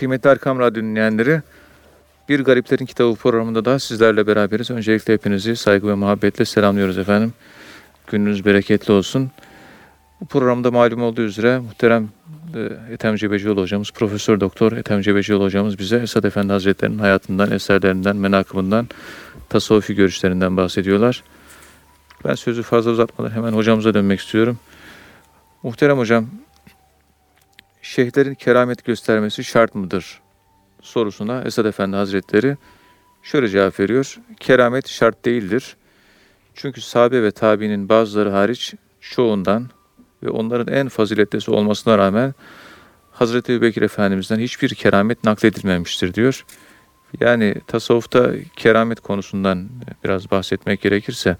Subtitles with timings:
[0.00, 1.42] Kıymetli Erkam Radyo dinleyenleri,
[2.28, 4.70] Bir Gariplerin Kitabı programında da sizlerle beraberiz.
[4.70, 7.32] Öncelikle hepinizi saygı ve muhabbetle selamlıyoruz efendim.
[8.06, 9.30] Gününüz bereketli olsun.
[10.20, 12.08] Bu programda malum olduğu üzere muhterem
[12.54, 18.16] e, Ethem Cebecioğlu hocamız, Profesör Doktor Ethem Cebecioğlu hocamız bize Esad Efendi Hazretleri'nin hayatından, eserlerinden,
[18.16, 18.88] menakımından,
[19.48, 21.22] tasavvufi görüşlerinden bahsediyorlar.
[22.24, 24.58] Ben sözü fazla uzatmadan hemen hocamıza dönmek istiyorum.
[25.62, 26.26] Muhterem hocam,
[27.82, 30.20] şeyhlerin keramet göstermesi şart mıdır?
[30.82, 32.56] sorusuna Esad Efendi Hazretleri
[33.22, 34.18] şöyle cevap veriyor.
[34.40, 35.76] Keramet şart değildir.
[36.54, 39.70] Çünkü sahabe ve tabiinin bazıları hariç çoğundan
[40.22, 42.34] ve onların en faziletlisi olmasına rağmen
[43.12, 46.44] Hazreti Ebubekir Efendimiz'den hiçbir keramet nakledilmemiştir diyor.
[47.20, 49.68] Yani tasavvufta keramet konusundan
[50.04, 51.36] biraz bahsetmek gerekirse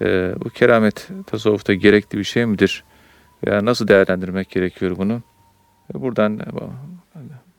[0.00, 2.84] e, bu keramet tasavvufta gerekli bir şey midir?
[3.46, 5.22] Veya nasıl değerlendirmek gerekiyor bunu?
[5.94, 6.40] Buradan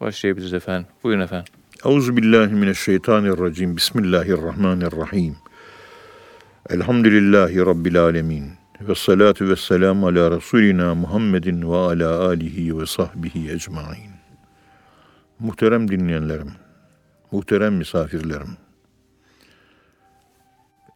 [0.01, 0.87] başlayabiliriz efendim.
[1.03, 1.53] Buyurun efendim.
[1.85, 3.77] Euzu billahi mineşşeytanirracim.
[3.77, 5.35] Bismillahirrahmanirrahim.
[6.69, 8.51] Elhamdülillahi rabbil alamin.
[8.81, 14.11] Ve salatu ve selamu ala Resulina Muhammedin ve ala alihi ve sahbihi ecmain.
[15.39, 16.51] Muhterem dinleyenlerim,
[17.31, 18.57] muhterem misafirlerim.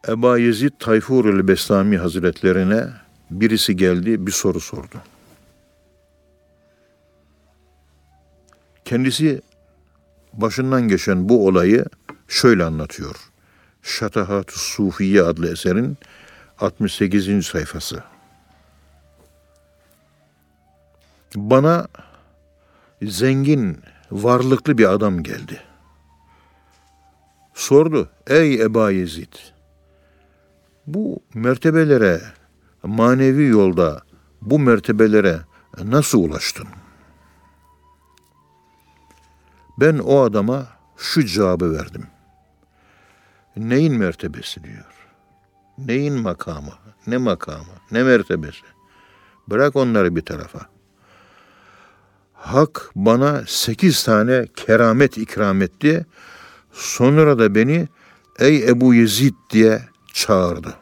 [0.08, 2.86] Eba Yezid Tayfur el-Bestami Hazretlerine
[3.30, 4.96] birisi geldi bir soru sordu.
[8.88, 9.42] Kendisi
[10.32, 11.84] başından geçen bu olayı
[12.28, 13.16] şöyle anlatıyor.
[13.82, 15.98] Şatahat-ı Sufiye adlı eserin
[16.60, 17.46] 68.
[17.46, 18.02] sayfası.
[21.34, 21.88] Bana
[23.02, 23.78] zengin,
[24.10, 25.60] varlıklı bir adam geldi.
[27.54, 29.32] Sordu, ey Eba Yezid,
[30.86, 32.20] bu mertebelere,
[32.82, 34.02] manevi yolda
[34.42, 35.38] bu mertebelere
[35.84, 36.68] nasıl ulaştın?
[39.80, 42.06] Ben o adama şu cevabı verdim.
[43.56, 44.84] Neyin mertebesi diyor.
[45.78, 46.72] Neyin makamı,
[47.06, 48.62] ne makamı, ne mertebesi.
[49.48, 50.60] Bırak onları bir tarafa.
[52.34, 56.06] Hak bana sekiz tane keramet ikram etti.
[56.72, 57.88] Sonra da beni
[58.38, 60.74] ey Ebu Yezid diye çağırdı.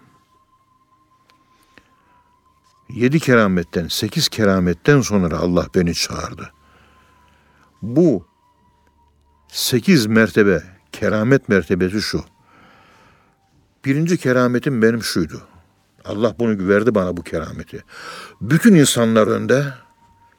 [2.88, 6.52] Yedi kerametten, sekiz kerametten sonra Allah beni çağırdı.
[7.82, 8.26] Bu
[9.56, 10.62] sekiz mertebe,
[10.92, 12.24] keramet mertebesi şu.
[13.84, 15.42] Birinci kerametim benim şuydu.
[16.04, 17.84] Allah bunu verdi bana bu kerameti.
[18.40, 19.64] Bütün insanlar önde,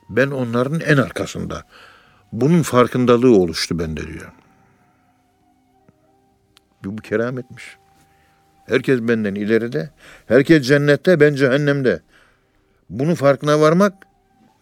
[0.09, 1.63] ben onların en arkasında.
[2.31, 4.31] Bunun farkındalığı oluştu bende diyor.
[6.83, 7.77] Bu, bu kerametmiş.
[8.65, 9.89] Herkes benden ileride,
[10.27, 12.01] herkes cennette, ben cehennemde.
[12.89, 13.93] Bunun farkına varmak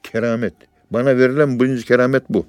[0.04, 0.54] keramet.
[0.92, 2.48] Bana verilen birinci keramet bu.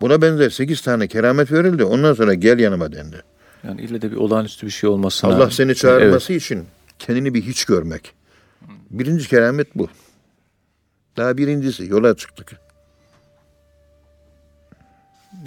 [0.00, 1.84] Buna benzer sekiz tane keramet verildi.
[1.84, 3.22] Ondan sonra gel yanıma dendi.
[3.66, 5.34] Yani ille de bir olağanüstü bir şey olmasına.
[5.34, 6.42] Allah seni çağırması evet.
[6.42, 6.64] için
[6.98, 8.12] kendini bir hiç görmek.
[8.90, 9.88] Birinci keramet bu.
[11.16, 12.56] Daha birincisi yola çıktık.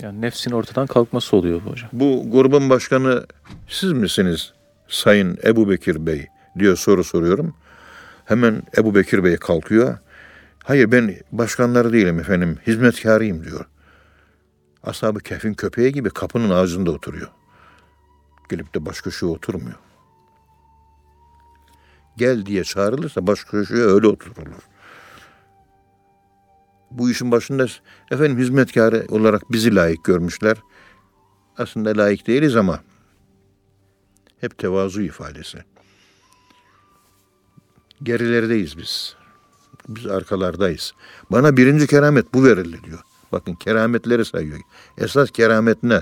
[0.02, 1.90] Yani nefsin ortadan kalkması oluyor bu hocam.
[1.94, 3.26] Bu grubun başkanı
[3.68, 4.54] siz misiniz
[4.88, 6.28] Sayın Ebu Bekir Bey
[6.60, 7.56] diyor soru soruyorum.
[8.26, 9.98] Hemen Ebu Bekir Bey kalkıyor.
[10.64, 13.66] Hayır ben başkanları değilim efendim hizmetkarıyım diyor.
[14.88, 17.32] Ashab-ı Kehf'in köpeği gibi kapının ağzında oturuyor.
[18.50, 19.78] Gelip de baş köşeye oturmuyor.
[22.18, 24.68] Gel diye çağrılırsa baş köşeye öyle oturulur.
[26.92, 27.66] Bu işin başında
[28.12, 30.58] efendim hizmetkarı olarak bizi layık görmüşler.
[31.58, 32.80] Aslında layık değiliz ama
[34.42, 35.64] hep tevazu ifadesi.
[38.04, 39.16] Gerilerdeyiz biz.
[39.90, 40.94] Biz arkalardayız.
[41.32, 43.00] Bana birinci keramet bu verildi diyor.
[43.32, 44.60] Bakın kerametleri sayıyor.
[44.98, 46.02] Esas keramet ne?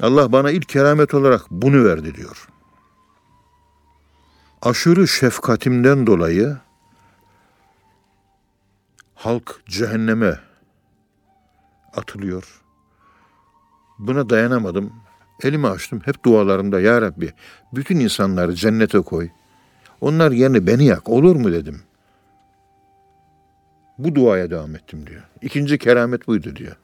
[0.00, 2.48] Allah bana ilk keramet olarak bunu verdi diyor.
[4.62, 6.56] Aşırı şefkatimden dolayı
[9.14, 10.40] halk cehenneme
[11.96, 12.62] atılıyor.
[13.98, 14.92] Buna dayanamadım.
[15.42, 16.02] Elimi açtım.
[16.04, 17.32] Hep dualarımda ya Rabbi
[17.72, 19.28] bütün insanları cennete koy.
[20.00, 21.82] Onlar yerine beni yak olur mu dedim.
[23.98, 25.22] Bu duaya devam ettim diyor.
[25.42, 26.76] İkinci keramet buydu diyor.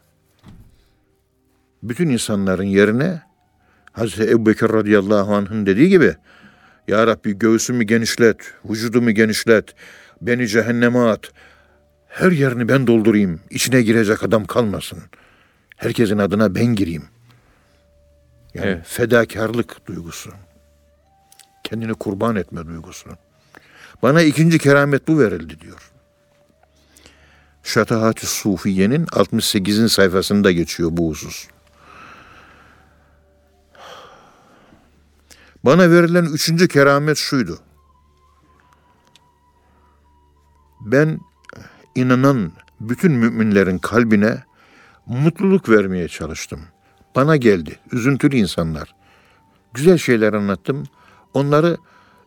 [1.82, 3.22] Bütün insanların yerine
[3.92, 6.14] Hazreti Ebu Bekir radıyallahu anh'ın dediği gibi
[6.88, 9.74] Ya Rabbi göğsümü genişlet, vücudumu genişlet,
[10.22, 11.32] beni cehenneme at,
[12.08, 14.98] her yerini ben doldurayım, içine girecek adam kalmasın.
[15.76, 17.04] Herkesin adına ben gireyim.
[18.54, 18.86] Yani evet.
[18.86, 20.30] fedakarlık duygusu.
[21.64, 23.10] Kendini kurban etme duygusu.
[24.02, 25.92] Bana ikinci keramet bu verildi diyor.
[27.68, 29.92] Şatahat-ı Sufiye'nin 68.
[29.92, 31.48] sayfasında geçiyor bu husus.
[35.64, 37.58] Bana verilen üçüncü keramet şuydu.
[40.80, 41.20] Ben
[41.94, 44.42] inanan bütün müminlerin kalbine
[45.06, 46.60] mutluluk vermeye çalıştım.
[47.16, 48.94] Bana geldi üzüntülü insanlar.
[49.74, 50.84] Güzel şeyler anlattım.
[51.34, 51.76] Onları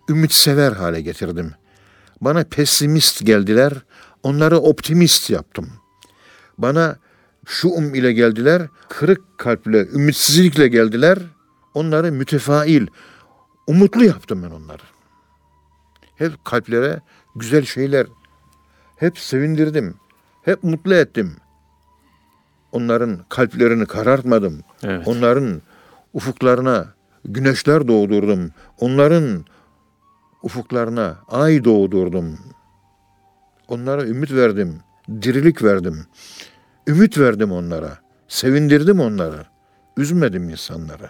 [0.09, 1.53] ümitsever hale getirdim.
[2.21, 3.73] Bana pesimist geldiler.
[4.23, 5.69] Onları optimist yaptım.
[6.57, 6.97] Bana
[7.45, 8.61] şuum ile geldiler.
[8.89, 11.19] Kırık kalple, ümitsizlikle geldiler.
[11.73, 12.87] Onları mütefail,
[13.67, 14.81] umutlu yaptım ben onları.
[16.15, 17.01] Hep kalplere
[17.35, 18.07] güzel şeyler,
[18.97, 19.95] hep sevindirdim.
[20.41, 21.35] Hep mutlu ettim.
[22.71, 24.61] Onların kalplerini karartmadım.
[24.83, 25.07] Evet.
[25.07, 25.61] Onların
[26.13, 26.93] ufuklarına
[27.25, 28.51] güneşler doğdurdum.
[28.79, 29.45] Onların
[30.43, 32.39] ufuklarına ay doğdurdum.
[33.71, 34.79] Onlara ümit verdim,
[35.21, 36.05] dirilik verdim.
[36.87, 37.97] Ümit verdim onlara.
[38.27, 39.45] Sevindirdim onları.
[39.97, 41.09] Üzmedim insanlara.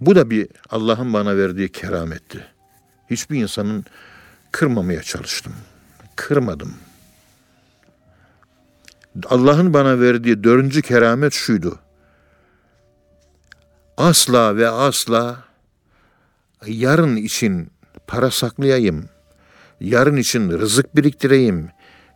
[0.00, 2.46] Bu da bir Allah'ın bana verdiği kerametti.
[3.10, 3.84] Hiçbir insanın
[4.52, 5.52] kırmamaya çalıştım.
[6.16, 6.74] Kırmadım.
[9.26, 11.78] Allah'ın bana verdiği dördüncü keramet şuydu.
[13.96, 15.44] Asla ve asla
[16.66, 17.70] yarın için
[18.06, 19.08] para saklayayım,
[19.80, 21.68] yarın için rızık biriktireyim,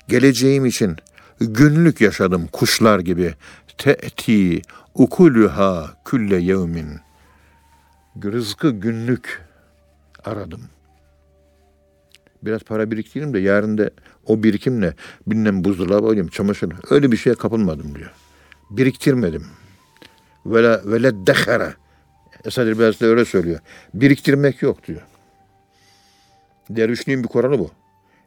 [0.08, 0.96] geleceğim için
[1.40, 3.34] günlük yaşadım kuşlar gibi.
[3.78, 4.62] Te'ti
[4.94, 6.88] ukuluha külle yevmin.
[8.25, 9.43] Rızkı günlük
[10.25, 10.61] aradım.
[12.43, 13.90] Biraz para biriktireyim de yarın da
[14.26, 14.94] o birikimle
[15.26, 16.72] bilmem buzdolabı alayım, çamaşır.
[16.90, 18.10] Öyle bir şeye kapılmadım diyor.
[18.70, 19.46] Biriktirmedim.
[20.46, 21.75] Vele, vele dehara.
[22.44, 23.60] Esad Elbaz da öyle söylüyor.
[23.94, 25.00] Biriktirmek yok diyor.
[26.70, 27.70] Dervişliğin bir kuralı bu.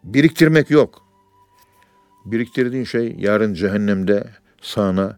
[0.03, 1.01] Biriktirmek yok.
[2.25, 4.29] Biriktirdiğin şey yarın cehennemde
[4.61, 5.17] sana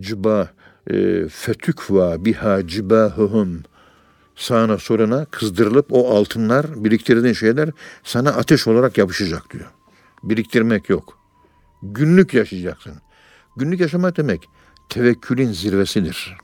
[0.00, 0.50] cıba
[0.90, 3.62] e, fetükva biha cibahuhum
[4.36, 7.70] sağına soruna kızdırılıp o altınlar biriktirdiğin şeyler
[8.04, 9.70] sana ateş olarak yapışacak diyor.
[10.22, 11.18] Biriktirmek yok.
[11.82, 12.94] Günlük yaşayacaksın.
[13.56, 14.48] Günlük yaşamak demek
[14.88, 16.36] tevekkülün zirvesidir.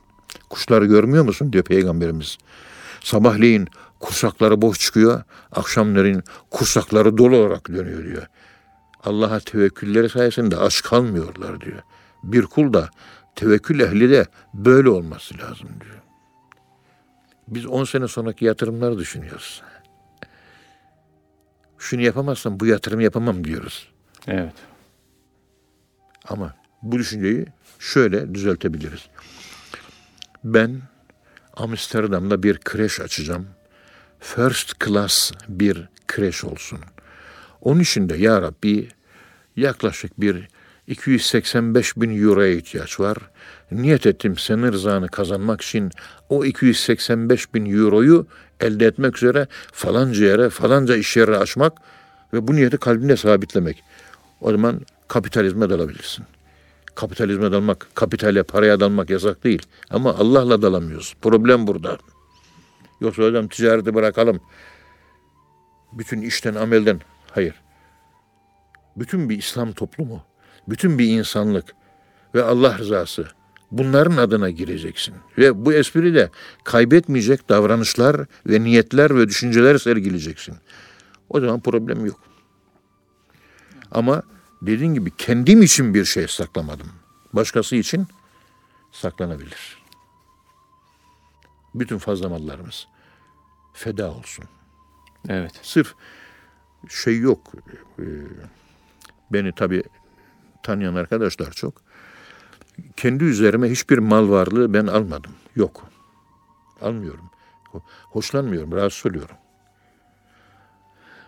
[0.49, 2.37] Kuşları görmüyor musun diyor Peygamberimiz.
[3.01, 3.67] Sabahleyin
[3.99, 8.27] kursakları boş çıkıyor, akşamleyin kursakları dolu olarak dönüyor diyor.
[9.03, 11.81] Allah'a tevekkülleri sayesinde aç kalmıyorlar diyor.
[12.23, 12.89] Bir kul da
[13.35, 15.95] tevekkül ehli de böyle olması lazım diyor.
[17.47, 19.61] Biz 10 sene sonraki yatırımları düşünüyoruz.
[21.77, 23.87] Şunu yapamazsam bu yatırımı yapamam diyoruz.
[24.27, 24.53] Evet.
[26.27, 27.45] Ama bu düşünceyi
[27.79, 29.07] şöyle düzeltebiliriz.
[30.43, 30.81] Ben
[31.53, 33.47] Amsterdam'da bir kreş açacağım.
[34.19, 36.79] First class bir kreş olsun.
[37.61, 38.89] Onun için de ya Rabbi
[39.55, 40.47] yaklaşık bir
[40.87, 43.17] 285 bin euroya ihtiyaç var.
[43.71, 45.91] Niyet ettim senin rızanı kazanmak için
[46.29, 48.27] o 285 bin euroyu
[48.59, 51.73] elde etmek üzere falanca yere, falanca iş yeri açmak
[52.33, 53.83] ve bu niyeti kalbinde sabitlemek.
[54.41, 56.25] O zaman kapitalizme dalabilirsin.
[56.95, 59.61] Kapitalizme dalmak, kapitale, paraya dalmak yasak değil.
[59.89, 61.15] Ama Allah'la dalamıyoruz.
[61.21, 61.97] Problem burada.
[63.01, 64.41] Yoksa hocam ticareti bırakalım.
[65.91, 67.01] Bütün işten, amelden.
[67.31, 67.55] Hayır.
[68.95, 70.23] Bütün bir İslam toplumu,
[70.67, 71.75] bütün bir insanlık
[72.35, 73.27] ve Allah rızası
[73.71, 75.15] bunların adına gireceksin.
[75.37, 76.29] Ve bu espri de
[76.63, 80.55] kaybetmeyecek davranışlar ve niyetler ve düşünceler sergileyeceksin.
[81.29, 82.19] O zaman problem yok.
[83.91, 84.23] Ama
[84.61, 86.87] dediğin gibi kendim için bir şey saklamadım.
[87.33, 88.07] Başkası için
[88.91, 89.78] saklanabilir.
[91.75, 92.87] Bütün fazla mallarımız
[93.73, 94.45] feda olsun.
[95.29, 95.59] Evet.
[95.61, 95.93] Sırf
[96.89, 97.51] şey yok.
[97.99, 98.03] Ee,
[99.31, 99.83] beni tabii
[100.63, 101.81] tanıyan arkadaşlar çok.
[102.97, 105.31] Kendi üzerime hiçbir mal varlığı ben almadım.
[105.55, 105.89] Yok.
[106.81, 107.29] Almıyorum.
[108.09, 109.35] Hoşlanmıyorum, rahatsız oluyorum.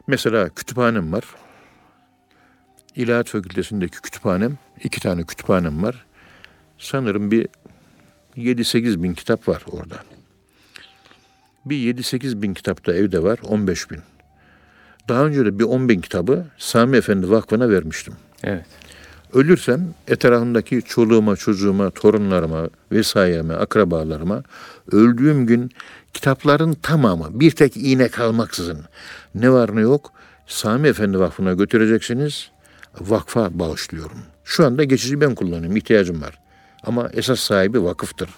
[0.08, 1.24] Mesela kütüphanem var.
[2.96, 6.06] İlahiyat Fakültesindeki kütüphanem, iki tane kütüphanem var.
[6.78, 7.48] Sanırım bir
[8.38, 10.04] 7-8 bin kitap var orada.
[11.66, 14.00] Bir 7-8 bin kitap da evde var, 15 bin.
[15.10, 18.14] Daha önce de bir 10 bin kitabı Sami Efendi Vakfı'na vermiştim.
[18.44, 18.66] Evet.
[19.34, 24.44] Ölürsem etrafımdaki çoluğuma, çocuğuma, torunlarıma vesaireme, akrabalarıma
[24.92, 25.72] öldüğüm gün
[26.14, 28.80] kitapların tamamı bir tek iğne kalmaksızın
[29.36, 30.12] ne var ne yok
[30.48, 32.50] Sami Efendi Vakfı'na götüreceksiniz.
[33.00, 34.18] Vakfa bağışlıyorum.
[34.44, 36.40] Şu anda geçici ben kullanıyorum, ihtiyacım var.
[36.84, 38.30] Ama esas sahibi vakıftır.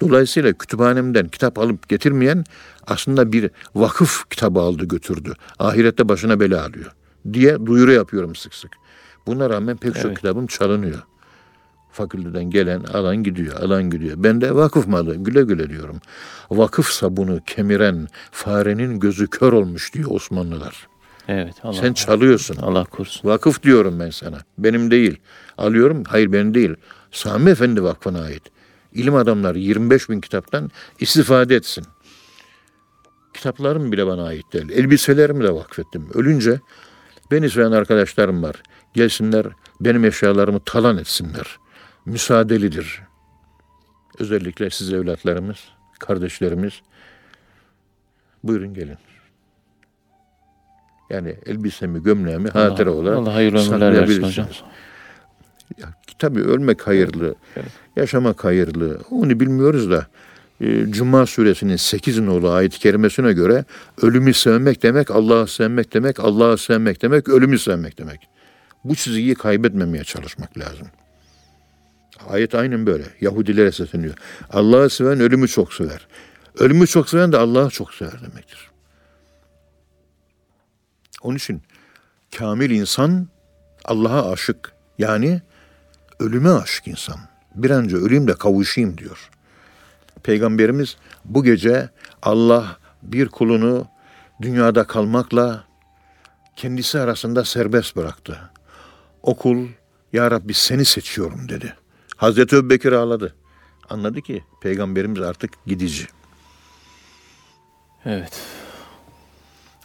[0.00, 2.44] Dolayısıyla kütüphanemden kitap alıp getirmeyen
[2.86, 5.32] aslında bir vakıf kitabı aldı götürdü.
[5.58, 6.92] Ahirette başına bela alıyor.
[7.32, 8.70] diye duyuru yapıyorum sık sık.
[9.26, 10.16] Buna rağmen pek çok Evet.
[10.16, 11.02] kitabım çalınıyor.
[11.92, 14.14] Fakülteden gelen alan gidiyor, alan gidiyor.
[14.18, 16.00] Ben de vakıf malı güle güle diyorum.
[16.50, 20.86] Vakıfsa bunu kemiren farenin gözü kör olmuş diyor Osmanlılar.
[21.28, 21.54] Evet.
[21.62, 22.56] Allah, Sen çalıyorsun.
[22.56, 23.28] Allah korusun.
[23.30, 24.38] Vakıf diyorum ben sana.
[24.58, 25.18] Benim değil.
[25.58, 26.02] Alıyorum.
[26.08, 26.74] Hayır benim değil.
[27.12, 28.42] Sami Efendi Vakfı'na ait.
[28.96, 31.84] İlim adamları 25 bin kitaptan istifade etsin.
[33.34, 34.70] Kitaplarım bile bana ait değil.
[34.70, 36.08] Elbiselerimi de vakfettim.
[36.14, 36.60] Ölünce
[37.30, 38.62] beni seven arkadaşlarım var.
[38.94, 39.46] Gelsinler
[39.80, 41.56] benim eşyalarımı talan etsinler.
[42.06, 43.02] Müsaadelidir.
[44.18, 45.56] Özellikle siz evlatlarımız,
[45.98, 46.72] kardeşlerimiz.
[48.44, 48.98] Buyurun gelin.
[51.10, 54.46] Yani elbisemi, gömleğimi hatıra olarak Allah hayırlı ömürler versin hocam.
[56.18, 57.70] Tabii ölmek hayırlı, Evet.
[57.96, 59.00] yaşamak hayırlı.
[59.10, 60.06] Onu bilmiyoruz da
[60.60, 63.64] e, Cuma suresinin 8 nolu ayet-i kerimesine göre
[64.02, 68.28] ölümü sevmek demek, Allah'ı sevmek demek, Allah'ı sevmek demek, ölümü sevmek demek.
[68.84, 70.86] Bu çizgiyi kaybetmemeye çalışmak lazım.
[72.28, 73.04] Ayet aynen böyle.
[73.20, 74.14] Yahudilere sesleniyor.
[74.50, 76.06] Allah'ı seven ölümü çok sever.
[76.58, 78.70] Ölümü çok seven de Allah'ı çok sever demektir.
[81.22, 81.62] Onun için
[82.38, 83.28] kamil insan
[83.84, 84.72] Allah'a aşık.
[84.98, 85.42] Yani
[86.20, 87.16] ölüme aşık insan.
[87.54, 89.30] Bir an önce öleyim de kavuşayım diyor.
[90.22, 91.90] Peygamberimiz bu gece
[92.22, 93.88] Allah bir kulunu
[94.42, 95.64] dünyada kalmakla
[96.56, 98.50] kendisi arasında serbest bıraktı.
[99.22, 99.68] O kul
[100.12, 101.76] ya Rabbi seni seçiyorum dedi.
[102.16, 103.34] Hazreti Ebubekir ağladı.
[103.90, 106.06] Anladı ki peygamberimiz artık gidici.
[108.04, 108.40] Evet.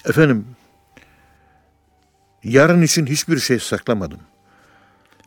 [0.06, 0.46] Efendim,
[2.44, 4.20] yarın için hiçbir şey saklamadım.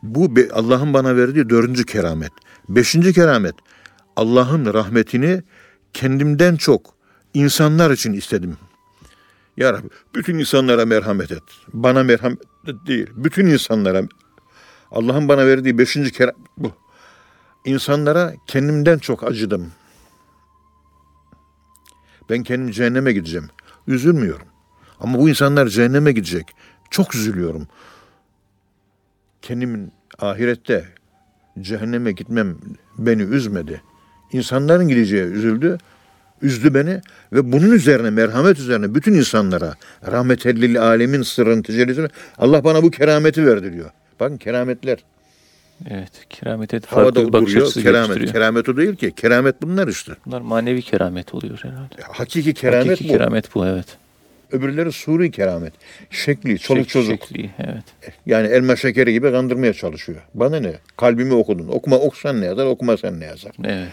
[0.05, 2.31] Bu Allah'ın bana verdiği dördüncü keramet.
[2.69, 3.55] Beşinci keramet,
[4.15, 5.43] Allah'ın rahmetini
[5.93, 6.95] kendimden çok
[7.33, 8.57] insanlar için istedim.
[9.57, 11.43] Ya Rabbi, bütün insanlara merhamet et.
[11.73, 12.39] Bana merhamet
[12.87, 14.01] değil, bütün insanlara.
[14.91, 16.71] Allah'ın bana verdiği beşinci keramet bu.
[17.65, 19.71] İnsanlara kendimden çok acıdım.
[22.29, 23.49] Ben kendim cehenneme gideceğim.
[23.87, 24.47] Üzülmüyorum.
[24.99, 26.45] Ama bu insanlar cehenneme gidecek.
[26.91, 27.67] Çok üzülüyorum.
[29.45, 30.85] Kendimin ahirette
[31.61, 32.57] cehenneme gitmem
[32.97, 33.81] beni üzmedi.
[34.31, 35.77] İnsanların gideceği üzüldü.
[36.41, 37.01] Üzdü beni
[37.33, 39.73] ve bunun üzerine merhamet üzerine bütün insanlara
[40.07, 43.89] rahmet ellil alemin sırrın tecellisini Allah bana bu kerameti verdi diyor.
[44.19, 44.97] Bakın kerametler.
[45.89, 46.11] Evet.
[46.29, 47.73] Keramete Havada farklı bir bakış duruyor.
[47.73, 48.31] Keramet.
[48.31, 49.11] Keramet o değil ki.
[49.15, 50.13] Keramet bunlar işte.
[50.25, 51.95] Bunlar manevi keramet oluyor herhalde.
[52.01, 53.13] Hakiki keramet Hakiki bu.
[53.13, 53.97] keramet bu evet.
[54.51, 55.73] Öbürleri suri keramet.
[56.09, 57.25] Şekli, çoluk Şek- çocuk.
[57.25, 57.83] şekli, evet.
[58.25, 60.21] Yani elma şekeri gibi kandırmaya çalışıyor.
[60.33, 60.73] Bana ne?
[60.97, 61.67] Kalbimi okudun.
[61.67, 63.51] Okuma okusan ne yazar, okumasan ne yazar?
[63.63, 63.87] Evet.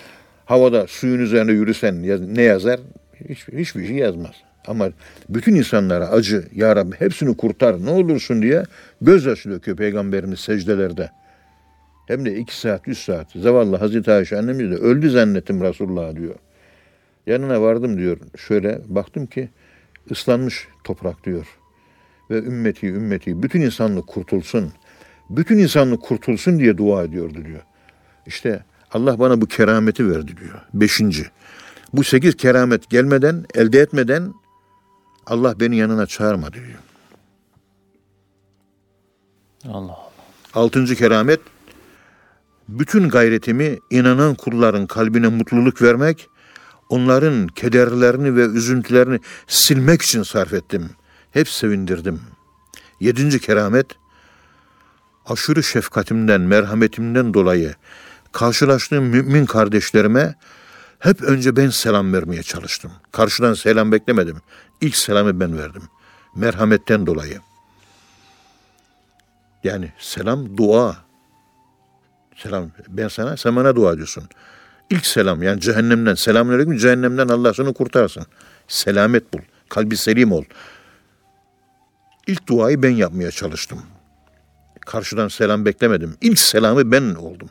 [0.44, 2.02] Havada suyun üzerinde yürüsen
[2.34, 2.80] ne yazar?
[3.28, 4.34] Hiç, hiçbir şey yazmaz.
[4.66, 4.88] Ama
[5.28, 8.62] bütün insanlara acı, Ya Rabbi hepsini kurtar ne olursun diye
[9.00, 11.10] gözyaşı döküyor Peygamberimiz secdelerde.
[12.08, 13.26] Hem de iki saat, üç saat.
[13.34, 16.34] Zavallı Hazreti Ayşe annemiz de öldü zannettim Resulullah diyor.
[17.26, 18.18] Yanına vardım diyor.
[18.48, 19.48] Şöyle baktım ki
[20.10, 21.46] ıslanmış toprak diyor.
[22.30, 24.72] Ve ümmeti ümmeti bütün insanlık kurtulsun.
[25.30, 27.62] Bütün insanlık kurtulsun diye dua ediyordu diyor.
[28.26, 30.60] İşte Allah bana bu kerameti verdi diyor.
[30.74, 31.26] Beşinci.
[31.92, 34.34] Bu sekiz keramet gelmeden, elde etmeden
[35.26, 36.78] Allah beni yanına çağırmadı diyor.
[39.68, 40.12] Allah Allah.
[40.54, 41.40] Altıncı keramet,
[42.68, 46.28] bütün gayretimi inanan kulların kalbine mutluluk vermek,
[46.92, 50.90] onların kederlerini ve üzüntülerini silmek için sarf ettim.
[51.30, 52.20] Hep sevindirdim.
[53.00, 53.86] Yedinci keramet,
[55.26, 57.74] aşırı şefkatimden, merhametimden dolayı
[58.32, 60.34] karşılaştığım mümin kardeşlerime
[60.98, 62.92] hep önce ben selam vermeye çalıştım.
[63.12, 64.36] Karşıdan selam beklemedim.
[64.80, 65.82] İlk selamı ben verdim.
[66.34, 67.40] Merhametten dolayı.
[69.64, 70.96] Yani selam dua.
[72.36, 74.28] Selam ben sana sen bana dua ediyorsun.
[74.92, 78.26] İlk selam yani cehennemden selamünaleyküm cehennemden Allah seni kurtarsın.
[78.68, 79.38] Selamet bul.
[79.68, 80.44] Kalbi selim ol.
[82.26, 83.82] İlk duayı ben yapmaya çalıştım.
[84.80, 86.16] Karşıdan selam beklemedim.
[86.20, 87.48] İlk selamı ben oldum.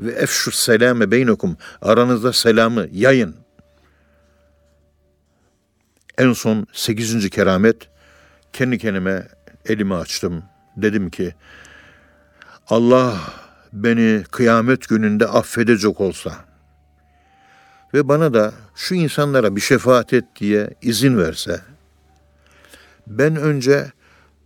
[0.00, 1.56] Ve efşu selame beynekum.
[1.82, 3.36] Aranızda selamı yayın.
[6.18, 7.76] En son sekizinci keramet
[8.52, 9.28] kendi kendime
[9.66, 10.42] elimi açtım.
[10.76, 11.34] Dedim ki
[12.66, 13.20] Allah
[13.72, 16.49] beni kıyamet gününde affedecek olsa
[17.94, 21.60] ve bana da şu insanlara bir şefaat et diye izin verse
[23.06, 23.92] ben önce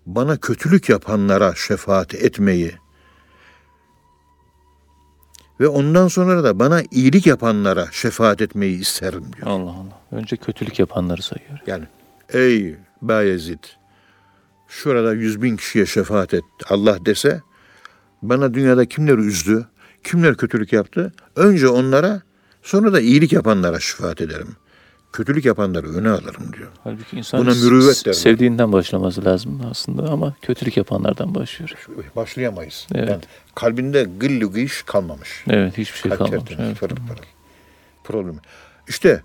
[0.06, 2.72] bana kötülük yapanlara şefaat etmeyi
[5.60, 9.46] ve ondan sonra da bana iyilik yapanlara şefaat etmeyi isterim diyor.
[9.46, 10.00] Allah Allah.
[10.12, 11.58] Önce kötülük yapanları sayıyor.
[11.66, 11.84] Yani
[12.32, 13.64] ey Bayezid
[14.68, 17.40] şurada yüz bin kişiye şefaat et Allah dese
[18.22, 19.66] bana dünyada kimler üzdü,
[20.04, 22.22] kimler kötülük yaptı önce onlara
[22.64, 24.56] sonra da iyilik yapanlara şefaat ederim.
[25.12, 26.68] Kötülük yapanları öne alırım diyor.
[26.84, 28.12] Halbuki insan Buna mürüvvet derler.
[28.12, 31.86] sevdiğinden başlaması lazım aslında ama kötülük yapanlardan başlıyor.
[32.16, 32.86] Başlayamayız.
[32.94, 33.08] Evet.
[33.10, 33.22] Yani
[33.54, 35.44] kalbinde gıllı gıyış kalmamış.
[35.48, 36.48] Evet hiçbir şey Kalp kalmamış.
[36.48, 36.80] tertemiz, Evet.
[36.80, 37.22] pırıl pırıl.
[38.04, 38.36] Problem.
[38.88, 39.22] İşte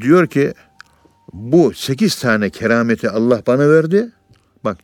[0.00, 0.54] diyor ki
[1.32, 4.10] bu sekiz tane kerameti Allah bana verdi.
[4.64, 4.78] Bak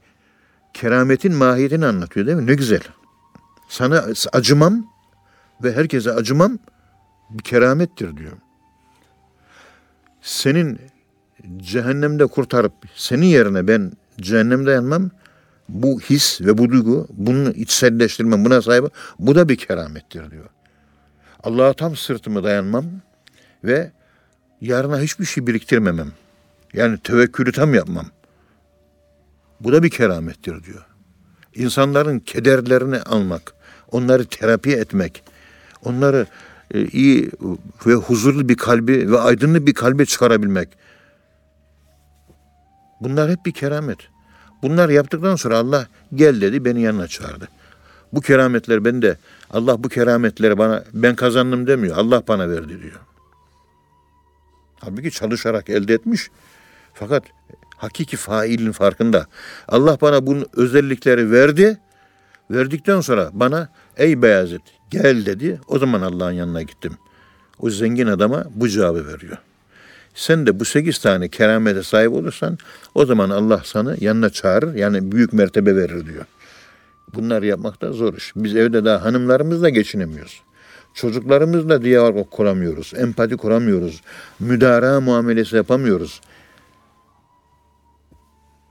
[0.74, 2.46] kerametin mahiyetini anlatıyor değil mi?
[2.46, 2.80] Ne güzel.
[3.68, 4.86] Sana acımam
[5.62, 6.58] ve herkese acımam
[7.30, 8.32] bir keramettir diyor.
[10.22, 10.80] Senin
[11.56, 15.10] cehennemde kurtarıp senin yerine ben cehennemde yanmam
[15.68, 18.84] bu his ve bu duygu bunu içselleştirmem buna sahip
[19.18, 20.48] bu da bir keramettir diyor.
[21.42, 22.84] Allah'a tam sırtımı dayanmam
[23.64, 23.90] ve
[24.60, 26.12] yarına hiçbir şey biriktirmemem.
[26.72, 28.06] Yani tevekkülü tam yapmam.
[29.60, 30.86] Bu da bir keramettir diyor.
[31.54, 33.54] İnsanların kederlerini almak,
[33.90, 35.22] onları terapi etmek,
[35.84, 36.26] onları
[36.74, 37.30] iyi
[37.86, 40.68] ve huzurlu bir kalbi ve aydınlı bir kalbe çıkarabilmek.
[43.00, 43.98] Bunlar hep bir keramet.
[44.62, 47.48] Bunlar yaptıktan sonra Allah gel dedi beni yanına çağırdı.
[48.12, 49.16] Bu kerametler bende.
[49.50, 51.96] Allah bu kerametleri bana ben kazandım demiyor.
[51.96, 53.00] Allah bana verdi diyor.
[54.80, 56.30] Halbuki çalışarak elde etmiş.
[56.94, 57.24] Fakat
[57.76, 59.26] hakiki failin farkında.
[59.68, 61.78] Allah bana bu özellikleri verdi.
[62.50, 65.60] Verdikten sonra bana ey Beyazıt gel dedi.
[65.68, 66.92] O zaman Allah'ın yanına gittim.
[67.58, 69.38] O zengin adama bu cevabı veriyor.
[70.14, 72.58] Sen de bu sekiz tane keramete sahip olursan
[72.94, 74.74] o zaman Allah sana yanına çağırır.
[74.74, 76.24] Yani büyük mertebe verir diyor.
[77.14, 78.32] Bunlar yapmak da zor iş.
[78.36, 80.42] Biz evde daha hanımlarımızla geçinemiyoruz.
[80.94, 82.92] Çocuklarımızla diyalog kuramıyoruz.
[82.96, 84.02] Empati kuramıyoruz.
[84.40, 86.20] Müdara muamelesi yapamıyoruz.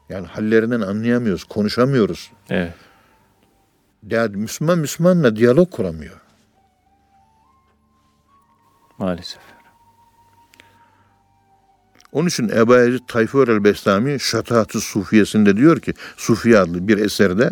[0.10, 1.44] Yani hallerinden anlayamıyoruz.
[1.44, 2.32] Konuşamıyoruz.
[2.50, 2.74] Evet.
[4.09, 6.21] Ya Müslüman Müslümanla diyalog kuramıyor.
[8.97, 9.41] Maalesef.
[12.11, 17.51] Onun için Ebu Ezid Tayfur el-Bestami Şatahat-ı Sufiyesinde diyor ki, Sufiye adlı bir eserde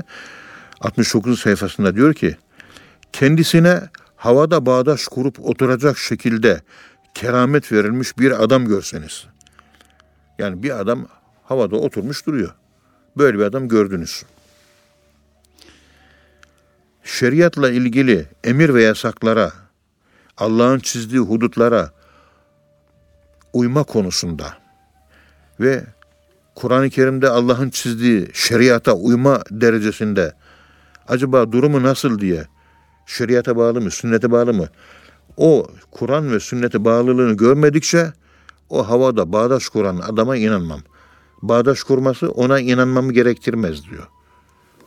[0.82, 2.38] 69 sayfasında diyor ki,
[3.13, 3.82] kendisine
[4.16, 6.62] havada bağdaş kurup oturacak şekilde
[7.13, 9.26] keramet verilmiş bir adam görseniz.
[10.39, 11.08] Yani bir adam
[11.44, 12.54] havada oturmuş duruyor.
[13.18, 14.24] Böyle bir adam gördünüz.
[17.04, 19.52] Şeriatla ilgili emir ve yasaklara,
[20.38, 21.92] Allah'ın çizdiği hudutlara
[23.54, 24.58] uyma konusunda
[25.60, 25.84] ve
[26.56, 30.34] Kur'an-ı Kerim'de Allah'ın çizdiği şeriata uyma derecesinde
[31.08, 32.46] acaba durumu nasıl diye
[33.06, 34.68] şeriata bağlı mı, sünnete bağlı mı?
[35.38, 38.13] O Kur'an ve sünnete bağlılığını görmedikçe
[38.70, 40.80] o havada bağdaş kuran adama inanmam.
[41.42, 44.08] Bağdaş kurması ona inanmamı gerektirmez diyor.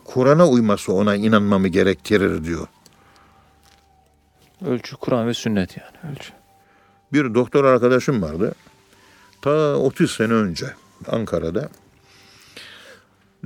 [0.07, 2.67] Kur'an'a uyması ona inanmamı gerektirir diyor.
[4.65, 6.13] Ölçü Kur'an ve sünnet yani.
[6.13, 6.33] Ölçü.
[7.13, 8.55] Bir doktor arkadaşım vardı.
[9.41, 10.73] Ta 30 sene önce
[11.07, 11.69] Ankara'da.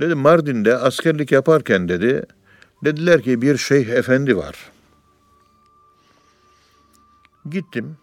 [0.00, 2.26] Dedi Mardin'de askerlik yaparken dedi
[2.84, 4.70] dediler ki bir şeyh efendi var.
[7.50, 7.96] Gittim,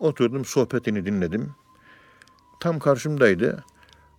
[0.00, 1.54] oturdum, sohbetini dinledim.
[2.60, 3.64] Tam karşımdaydı.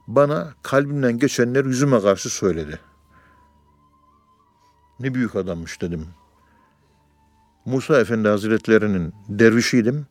[0.07, 2.79] Bana kalbimden geçenler yüzüme karşı söyledi.
[5.03, 6.07] Ne büyük adammış dedim.
[7.65, 10.05] Musa Efendi Hazretlerinin dervişiydim.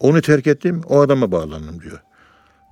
[0.00, 2.02] Onu terk ettim, o adama bağlandım diyor.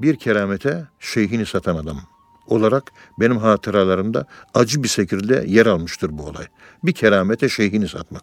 [0.01, 2.01] Bir keramete şeyhini satan adam
[2.47, 2.83] olarak
[3.21, 6.47] benim hatıralarımda acı bir şekilde yer almıştır bu olay.
[6.85, 8.23] Bir keramete şeyhini satmak.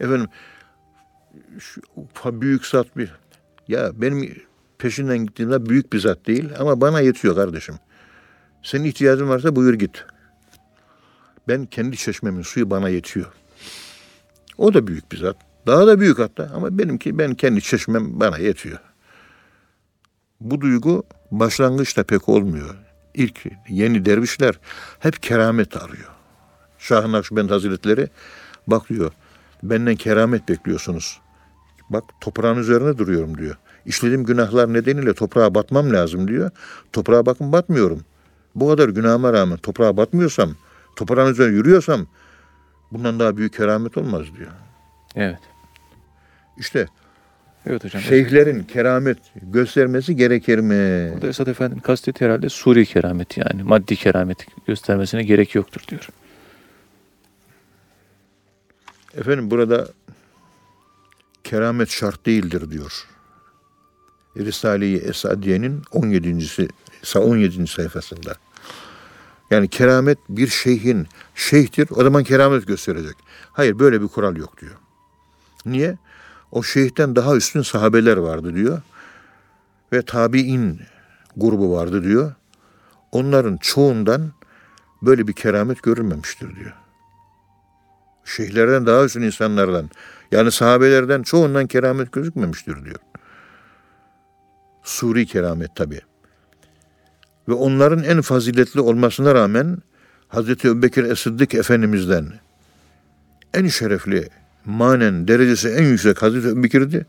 [0.00, 0.28] Efendim
[1.58, 1.80] şu
[2.40, 3.12] büyük zat bir
[3.68, 4.42] ya benim
[4.78, 7.74] peşinden gittiğimde büyük bir zat değil ama bana yetiyor kardeşim.
[8.62, 10.04] Senin ihtiyacın varsa buyur git.
[11.48, 13.26] Ben kendi çeşmemin suyu bana yetiyor.
[14.58, 15.36] O da büyük bir zat.
[15.66, 18.78] Daha da büyük hatta ama benimki ben kendi çeşmem bana yetiyor.
[20.40, 22.74] Bu duygu başlangıçta pek olmuyor.
[23.14, 24.60] İlk yeni dervişler
[24.98, 26.10] hep keramet arıyor.
[26.78, 28.08] Şah-ı Nakşibend Hazretleri
[28.66, 29.12] bak diyor
[29.62, 31.20] benden keramet bekliyorsunuz.
[31.90, 33.56] Bak toprağın üzerine duruyorum diyor.
[33.86, 36.50] İşlediğim günahlar nedeniyle toprağa batmam lazım diyor.
[36.92, 38.04] Toprağa bakın batmıyorum.
[38.54, 40.50] Bu kadar günahıma rağmen toprağa batmıyorsam,
[40.96, 42.06] toprağın üzerine yürüyorsam
[42.92, 44.50] bundan daha büyük keramet olmaz diyor.
[45.16, 45.38] Evet.
[46.58, 46.86] İşte
[47.66, 48.02] Evet hocam.
[48.02, 51.12] şeyhlerin keramet göstermesi gerekir mi?
[51.14, 56.08] Burada Esad Efendi'nin kastettiği herhalde suri kerameti yani maddi kerameti göstermesine gerek yoktur diyor.
[59.16, 59.88] Efendim burada
[61.44, 63.06] keramet şart değildir diyor.
[64.36, 66.48] Risale-i Esadiye'nin 17.
[67.16, 67.66] 17.
[67.66, 68.34] sayfasında.
[69.54, 73.16] Yani keramet bir şeyhin şeyhtir o zaman keramet gösterecek.
[73.52, 74.74] Hayır böyle bir kural yok diyor.
[75.66, 75.98] Niye?
[76.52, 78.82] O şeyhten daha üstün sahabeler vardı diyor.
[79.92, 80.80] Ve tabi'in
[81.36, 82.32] grubu vardı diyor.
[83.12, 84.32] Onların çoğundan
[85.02, 86.72] böyle bir keramet görülmemiştir diyor.
[88.24, 89.90] Şeyhlerden daha üstün insanlardan
[90.32, 92.98] yani sahabelerden çoğundan keramet gözükmemiştir diyor.
[94.82, 96.00] Suri keramet tabi.
[97.48, 99.78] Ve onların en faziletli olmasına rağmen
[100.28, 102.32] Hazreti Ebubekir Es-Sıddık Efendimiz'den
[103.54, 104.28] en şerefli,
[104.64, 107.06] manen derecesi en yüksek Hazreti Ebubekir'di.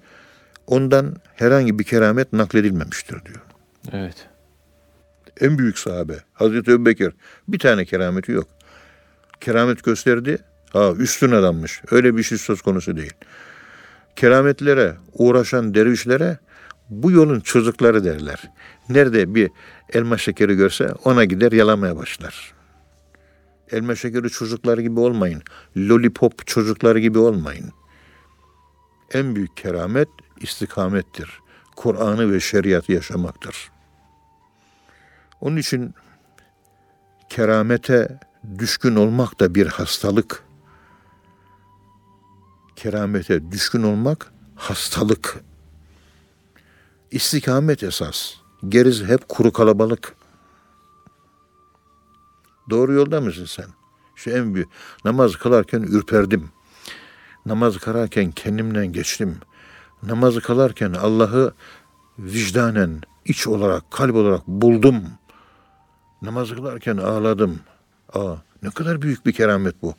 [0.67, 3.41] Ondan herhangi bir keramet nakledilmemiştir diyor.
[3.91, 4.27] Evet.
[5.41, 7.13] En büyük sahabe Hazreti Ebubekir
[7.47, 8.47] bir tane kerameti yok.
[9.41, 10.37] Keramet gösterdi.
[10.73, 11.81] Ha üstün adammış.
[11.91, 13.13] Öyle bir şey söz konusu değil.
[14.15, 16.37] Kerametlere uğraşan dervişlere
[16.89, 18.51] bu yolun çocukları derler.
[18.89, 19.51] Nerede bir
[19.93, 22.53] elma şekeri görse ona gider yalamaya başlar.
[23.71, 25.43] Elma şekeri çocuklar gibi olmayın.
[25.77, 27.71] Lollipop çocuklar gibi olmayın.
[29.13, 30.09] En büyük keramet
[30.41, 31.39] istikamettir.
[31.75, 33.71] Kur'an'ı ve şeriatı yaşamaktır.
[35.41, 35.93] Onun için
[37.29, 38.19] keramete
[38.59, 40.43] düşkün olmak da bir hastalık.
[42.75, 45.43] Keramete düşkün olmak hastalık.
[47.11, 48.44] İstikamet esas.
[48.69, 50.15] Gerisi hep kuru kalabalık.
[52.69, 53.65] Doğru yolda mısın sen?
[54.15, 54.69] Şu en büyük.
[55.05, 56.49] Namaz kılarken ürperdim.
[57.45, 59.37] Namaz kılarken kendimden geçtim.
[60.03, 61.53] Namazı kılarken Allah'ı
[62.19, 65.03] vicdanen, iç olarak, kalp olarak buldum.
[66.21, 67.59] Namaz kılarken ağladım.
[68.13, 69.95] Aa, ne kadar büyük bir keramet bu.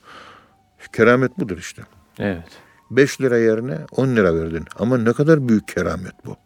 [0.92, 1.83] Keramet budur işte.
[2.18, 2.48] Evet.
[2.90, 4.64] 5 lira yerine 10 lira verdin.
[4.79, 6.37] Ama ne kadar büyük keramet bu.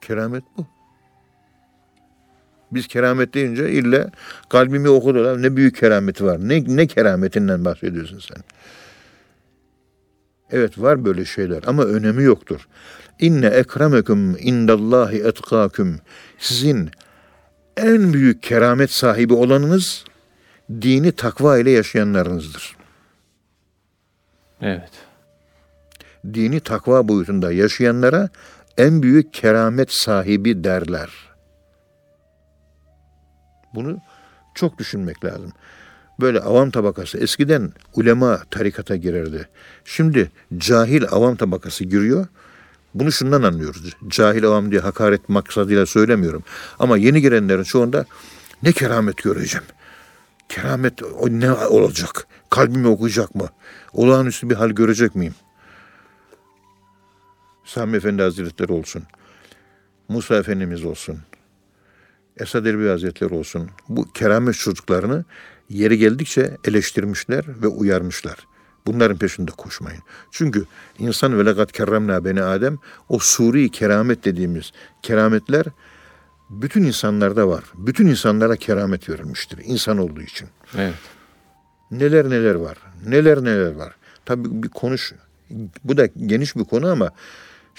[0.00, 0.66] Keramet bu.
[2.72, 4.10] Biz keramet deyince illa
[4.48, 5.42] kalbimi okudular.
[5.42, 6.38] Ne büyük kerameti var.
[6.48, 8.44] Ne, ne kerametinden bahsediyorsun sen?
[10.50, 12.68] Evet var böyle şeyler ama önemi yoktur.
[13.20, 16.00] İnne ekremekum indallahi etkâküm.
[16.38, 16.90] Sizin
[17.76, 20.04] en büyük keramet sahibi olanınız
[20.70, 22.76] dini takva ile yaşayanlarınızdır.
[24.60, 24.90] Evet.
[26.34, 28.28] Dini takva boyutunda yaşayanlara
[28.78, 31.10] en büyük keramet sahibi derler.
[33.74, 33.98] Bunu
[34.54, 35.52] çok düşünmek lazım.
[36.20, 39.48] Böyle avam tabakası eskiden ulema tarikata girerdi.
[39.84, 42.26] Şimdi cahil avam tabakası giriyor.
[42.94, 43.96] Bunu şundan anlıyoruz.
[44.08, 46.42] Cahil avam diye hakaret maksadıyla söylemiyorum.
[46.78, 48.04] Ama yeni girenlerin çoğunda
[48.62, 49.66] ne keramet göreceğim.
[50.48, 52.26] Keramet ne olacak?
[52.50, 53.48] Kalbimi okuyacak mı?
[53.92, 55.34] Olağanüstü bir hal görecek miyim?
[57.74, 59.02] Sami Efendi Hazretleri olsun.
[60.08, 61.18] Musa Efendimiz olsun.
[62.36, 63.70] Esad Erbil Hazretleri olsun.
[63.88, 65.24] Bu keramet çocuklarını
[65.68, 68.36] yeri geldikçe eleştirmişler ve uyarmışlar.
[68.86, 70.02] Bunların peşinde koşmayın.
[70.30, 70.64] Çünkü
[70.98, 72.78] insan ve legat kerremna beni Adem
[73.08, 75.66] o suri keramet dediğimiz kerametler
[76.50, 77.64] bütün insanlarda var.
[77.74, 80.48] Bütün insanlara keramet verilmiştir insan olduğu için.
[80.76, 80.94] Evet.
[81.90, 82.78] Neler neler var.
[83.06, 83.94] Neler neler var.
[84.24, 85.12] Tabii bir konuş.
[85.84, 87.10] Bu da geniş bir konu ama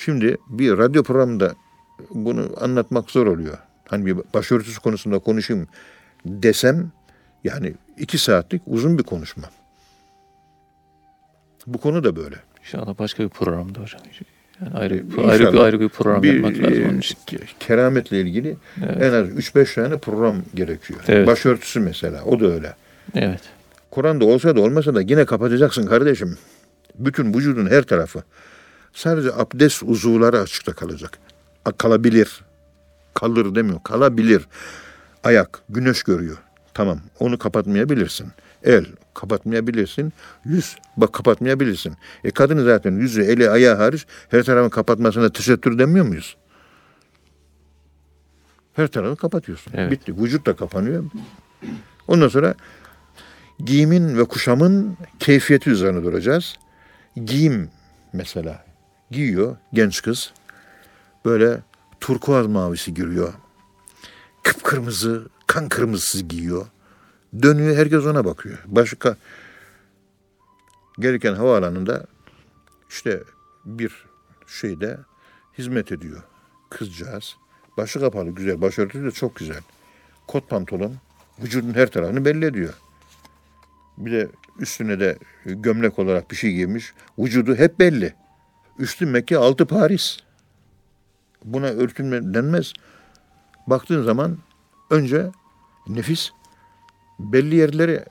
[0.06, 1.56] şimdi bir radyo programında
[2.10, 3.58] bunu anlatmak zor oluyor.
[3.88, 5.68] Hani bir başörtüsü konusunda konuşayım
[6.26, 6.92] desem
[7.44, 9.44] yani iki saatlik uzun bir konuşma.
[11.68, 12.36] Bu konu da böyle.
[12.60, 14.02] İnşallah başka bir programda hocam.
[14.62, 15.30] Yani ayrı, İnşallah.
[15.30, 17.18] ayrı, bir, ayrı bir program bir yapmak lazım onun e, için.
[17.60, 19.02] kerametle ilgili Evet.
[19.02, 21.00] en az 3-5 tane program gerekiyor.
[21.08, 21.28] Evet.
[21.28, 22.76] Başörtüsü mesela o da öyle.
[23.16, 23.42] Evet.
[23.92, 26.38] Kur'an'da olsa da olmasa da yine kapatacaksın kardeşim.
[26.96, 28.24] Bütün vücudun her tarafı.
[28.94, 31.20] Sadece abdest uzuvları açıkta kalacak.
[31.78, 32.42] Kalabilir.
[33.14, 33.84] Kalır demiyor.
[33.84, 34.48] Kalabilir.
[35.24, 36.38] Ayak güneş görüyor.
[36.74, 38.28] Tamam onu kapatmayabilirsin.
[38.64, 40.14] El kapatmayabilirsin.
[40.46, 41.94] Yüz bak kapatmayabilirsin.
[42.24, 46.38] E kadını zaten yüzü, eli, ayağı hariç her tarafın kapatmasına tesettür demiyor muyuz?
[48.74, 49.74] Her tarafı kapatıyorsun.
[49.76, 49.92] Evet.
[49.92, 50.18] Bitti.
[50.18, 51.04] Vücut da kapanıyor.
[52.08, 52.56] Ondan sonra
[53.60, 56.56] giyimin ve kuşamın keyfiyeti üzerine duracağız.
[57.26, 57.70] Giyim
[58.14, 58.71] mesela.
[59.12, 60.34] Giyiyor genç kız.
[61.26, 61.62] Böyle
[62.00, 63.34] turkuaz mavisi giriyor.
[64.44, 66.66] Kıpkırmızı, kan kırmızısı giyiyor.
[67.42, 68.58] Dönüyor herkes ona bakıyor.
[68.66, 69.18] Başka
[71.00, 72.06] gelirken havaalanında
[72.90, 73.24] işte
[73.66, 74.06] bir
[74.48, 74.98] şeyde
[75.58, 76.24] hizmet ediyor
[76.72, 77.36] kızcağız.
[77.78, 79.62] Başı kapalı güzel, başörtüsü de çok güzel.
[80.28, 80.96] Kot pantolon,
[81.40, 82.74] vücudun her tarafını belli ediyor.
[83.98, 84.28] Bir de
[84.60, 86.94] üstüne de gömlek olarak bir şey giymiş.
[87.20, 88.14] Vücudu hep belli.
[88.82, 90.18] Üstü Mekke, altı Paris.
[91.46, 92.74] Buna örtünme denmez.
[93.68, 94.38] Baktığın zaman
[94.90, 95.32] önce
[95.88, 96.30] nefis
[97.20, 98.06] belli yerlere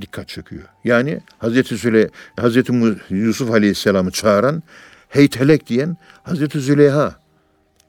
[0.00, 0.62] dikkat çekiyor.
[0.84, 2.72] Yani Hazreti Süle Hazreti
[3.10, 4.62] Yusuf Aleyhisselam'ı çağıran
[5.08, 7.20] heytelek diyen Hazreti Züleyha.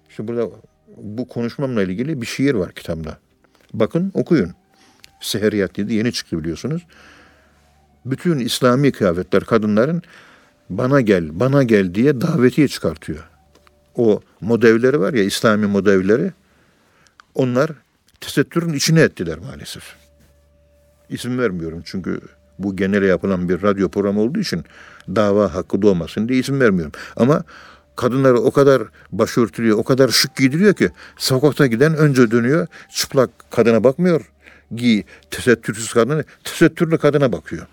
[0.10, 0.50] İşte burada
[0.98, 3.18] bu konuşmamla ilgili bir şiir var kitabımda.
[3.74, 4.52] Bakın okuyun.
[5.22, 6.86] Seheriyat dedi yeni çıktı biliyorsunuz.
[8.06, 10.04] Bütün İslami kıyafetler kadınların
[10.78, 13.30] bana gel, bana gel diye davetiye çıkartıyor.
[13.96, 16.32] O modevleri var ya İslami modevleri
[17.36, 17.72] onlar
[18.22, 19.84] tesettürün içine ettiler maalesef.
[21.10, 22.22] İsim vermiyorum çünkü
[22.60, 24.66] bu genele yapılan bir radyo programı olduğu için
[25.16, 26.92] dava hakkı doğmasın diye isim vermiyorum.
[27.16, 27.44] Ama
[27.96, 33.84] kadınları o kadar başörtülüyor, o kadar şık giydiriyor ki sokakta giden önce dönüyor, çıplak kadına
[33.84, 34.32] bakmıyor.
[34.76, 37.68] Giy, tesettürsüz kadına, tesettürlü kadına bakıyor.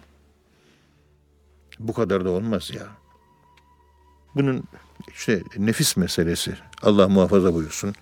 [1.78, 2.86] Bu kadar da olmaz ya.
[4.34, 4.64] Bunun
[5.14, 6.54] işte nefis meselesi.
[6.82, 7.88] Allah muhafaza buyursun.
[7.88, 7.94] Allah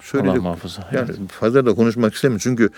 [0.00, 0.42] Söyledik.
[0.42, 0.88] muhafaza.
[0.92, 2.70] Yani fazla da konuşmak istemiyorum çünkü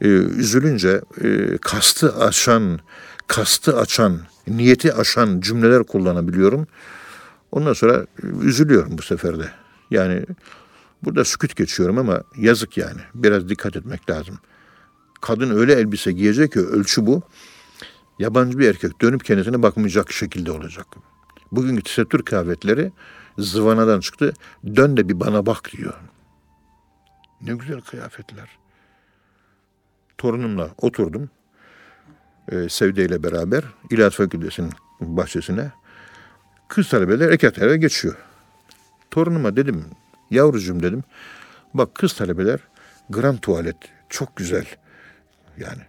[0.00, 2.80] e, üzülünce e, kastı aşan,
[3.26, 6.66] kastı açan, niyeti aşan cümleler kullanabiliyorum.
[7.52, 9.50] Ondan sonra e, üzülüyorum bu sefer de.
[9.90, 10.24] Yani
[11.04, 13.00] burada sükut geçiyorum ama yazık yani.
[13.14, 14.38] Biraz dikkat etmek lazım.
[15.20, 17.22] Kadın öyle elbise giyecek ki ölçü bu.
[18.18, 20.86] Yabancı bir erkek dönüp kendisine bakmayacak şekilde olacak.
[21.52, 22.92] Bugünkü tesettür kıyafetleri
[23.38, 24.32] zıvanadan çıktı.
[24.76, 25.94] Dön de bir bana bak diyor.
[27.40, 28.58] Ne güzel kıyafetler.
[30.18, 31.30] Torunumla oturdum.
[32.52, 35.72] E, Sevde ile beraber İlahiyat Fakültesi'nin bahçesine.
[36.68, 38.16] Kız talebeler talebeler geçiyor.
[39.10, 39.84] Torunuma dedim,
[40.30, 41.04] yavrucuğum dedim.
[41.74, 42.60] Bak kız talebeler
[43.10, 43.76] grand tuvalet
[44.08, 44.64] çok güzel.
[45.58, 45.82] Yani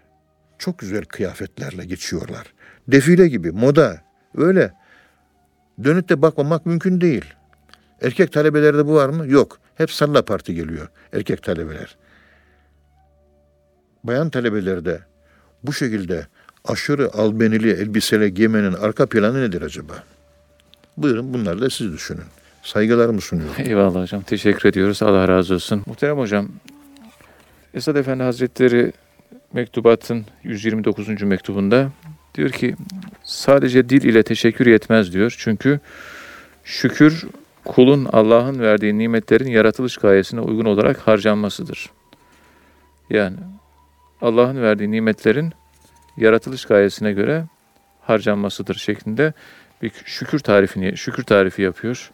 [0.59, 2.53] çok güzel kıyafetlerle geçiyorlar.
[2.87, 4.01] Defile gibi, moda
[4.35, 4.73] öyle.
[5.83, 7.25] Dönüp de bakmamak mümkün değil.
[8.01, 9.27] Erkek talebelerde bu var mı?
[9.27, 9.59] Yok.
[9.75, 11.97] Hep salla parti geliyor erkek talebeler.
[14.03, 14.99] Bayan talebelerde
[15.63, 16.27] bu şekilde
[16.65, 19.93] aşırı albenili elbiseyle giymenin arka planı nedir acaba?
[20.97, 22.23] Buyurun bunları da siz düşünün.
[22.63, 23.55] Saygılarımı sunuyorum.
[23.57, 24.21] Eyvallah hocam.
[24.21, 25.03] Teşekkür ediyoruz.
[25.03, 25.83] Allah razı olsun.
[25.85, 26.49] Muhterem hocam,
[27.73, 28.93] Esad Efendi Hazretleri
[29.53, 31.21] mektubatın 129.
[31.21, 31.91] mektubunda
[32.35, 32.75] diyor ki
[33.23, 35.35] sadece dil ile teşekkür yetmez diyor.
[35.37, 35.79] Çünkü
[36.63, 37.27] şükür
[37.65, 41.89] kulun Allah'ın verdiği nimetlerin yaratılış gayesine uygun olarak harcanmasıdır.
[43.09, 43.37] Yani
[44.21, 45.53] Allah'ın verdiği nimetlerin
[46.17, 47.45] yaratılış gayesine göre
[48.01, 49.33] harcanmasıdır şeklinde
[49.81, 52.11] bir şükür tarifini şükür tarifi yapıyor.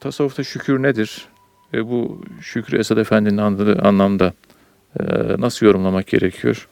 [0.00, 1.28] Tasavvufta şükür nedir?
[1.72, 4.51] Ve bu şükrü Esad Efendi'nin anladığı anlamda e,
[5.38, 6.68] nasıl yorumlamak gerekiyor?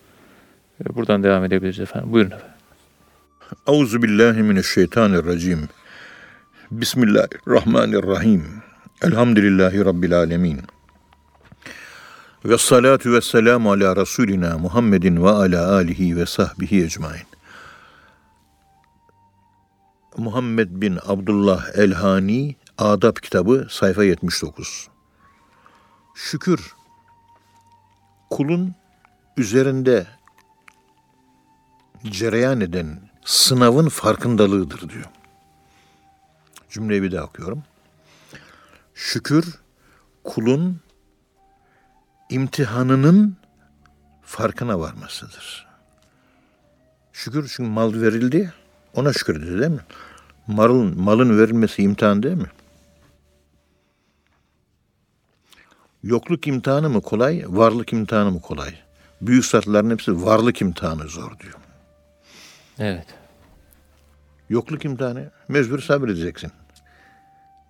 [0.84, 2.12] E, buradan devam edebiliriz efendim.
[2.12, 2.56] Buyurun efendim.
[3.66, 5.68] Euzu billahi mineşşeytanirracim.
[6.70, 8.44] Bismillahirrahmanirrahim.
[9.02, 10.60] Elhamdülillahi rabbil alamin.
[12.44, 17.26] Ve salatu ve selamu ala Resulina Muhammedin ve ala alihi ve sahbihi ecmain.
[20.16, 24.88] Muhammed bin Abdullah Elhani Adab kitabı sayfa 79.
[26.14, 26.74] Şükür
[28.30, 28.74] kulun
[29.36, 30.06] üzerinde
[32.04, 35.04] cereyan eden sınavın farkındalığıdır diyor.
[36.70, 37.62] Cümleyi bir daha okuyorum.
[38.94, 39.58] Şükür
[40.24, 40.80] kulun
[42.30, 43.36] imtihanının
[44.22, 45.66] farkına varmasıdır.
[47.12, 48.52] Şükür çünkü mal verildi,
[48.94, 49.84] ona şükür dedi değil mi?
[50.46, 52.50] Malın, malın verilmesi imtihan değil mi?
[56.02, 58.74] Yokluk imtihanı mı kolay, varlık imtihanı mı kolay?
[59.20, 61.54] Büyük zatların hepsi varlık imtihanı zor diyor.
[62.78, 63.06] Evet.
[64.48, 66.52] Yokluk imtihanı mecbur sabredeceksin.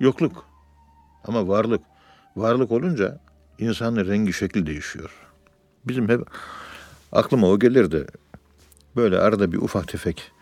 [0.00, 0.44] Yokluk.
[1.24, 1.80] Ama varlık.
[2.36, 3.20] Varlık olunca
[3.58, 5.10] insanın rengi şekli değişiyor.
[5.84, 6.20] Bizim hep
[7.12, 8.06] aklıma o gelirdi.
[8.96, 10.32] Böyle arada bir ufak tefek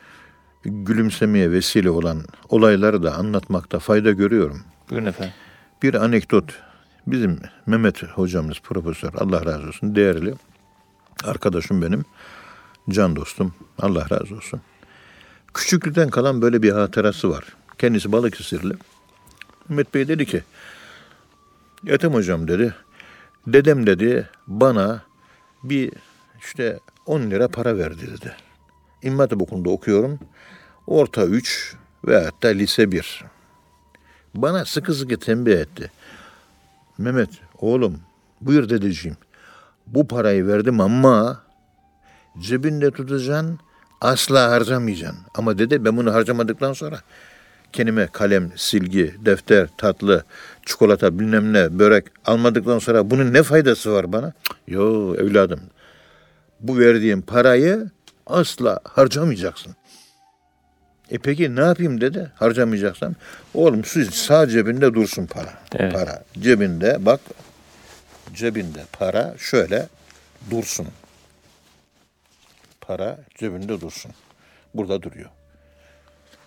[0.65, 4.63] gülümsemeye vesile olan olayları da anlatmakta fayda görüyorum.
[4.91, 5.35] Buyurun efendim.
[5.83, 6.68] Bir anekdot.
[7.11, 10.35] Bizim Mehmet hocamız profesör Allah razı olsun değerli
[11.25, 12.05] arkadaşım benim.
[12.91, 14.61] Can dostum Allah razı olsun.
[15.55, 17.45] Küçüklükten kalan böyle bir hatırası var.
[17.79, 18.75] Kendisi Balıkesirli.
[19.69, 20.43] Mehmet Bey dedi ki
[21.87, 22.75] Ethem hocam dedi
[23.47, 25.03] dedem dedi bana
[25.65, 25.93] bir
[26.41, 28.37] işte 10 lira para verdi dedi.
[29.03, 30.19] İmam Hatip Okulu'nda okuyorum.
[30.87, 33.25] Orta 3 ve hatta lise 1.
[34.35, 35.91] Bana sıkı sıkı tembih etti.
[36.99, 38.01] Mehmet oğlum
[38.41, 39.17] buyur dedeciğim.
[39.87, 41.43] Bu parayı verdim ama
[42.41, 43.59] cebinde tutacaksın
[44.01, 45.19] asla harcamayacaksın.
[45.35, 47.01] Ama dede ben bunu harcamadıktan sonra
[47.73, 50.25] Kendime kalem, silgi, defter, tatlı,
[50.67, 54.33] çikolata, bilmem ne, börek almadıktan sonra bunun ne faydası var bana?
[54.67, 55.61] Yo evladım.
[56.61, 57.91] Bu verdiğim parayı
[58.27, 59.75] asla harcamayacaksın.
[61.11, 63.15] E peki ne yapayım dedi harcamayacaksam.
[63.55, 65.53] Oğlum sağ cebinde dursun para.
[65.77, 65.93] Evet.
[65.93, 67.21] Para cebinde bak
[68.35, 69.87] cebinde para şöyle
[70.51, 70.89] dursun.
[72.81, 74.13] Para cebinde dursun.
[74.75, 75.31] Burada duruyor.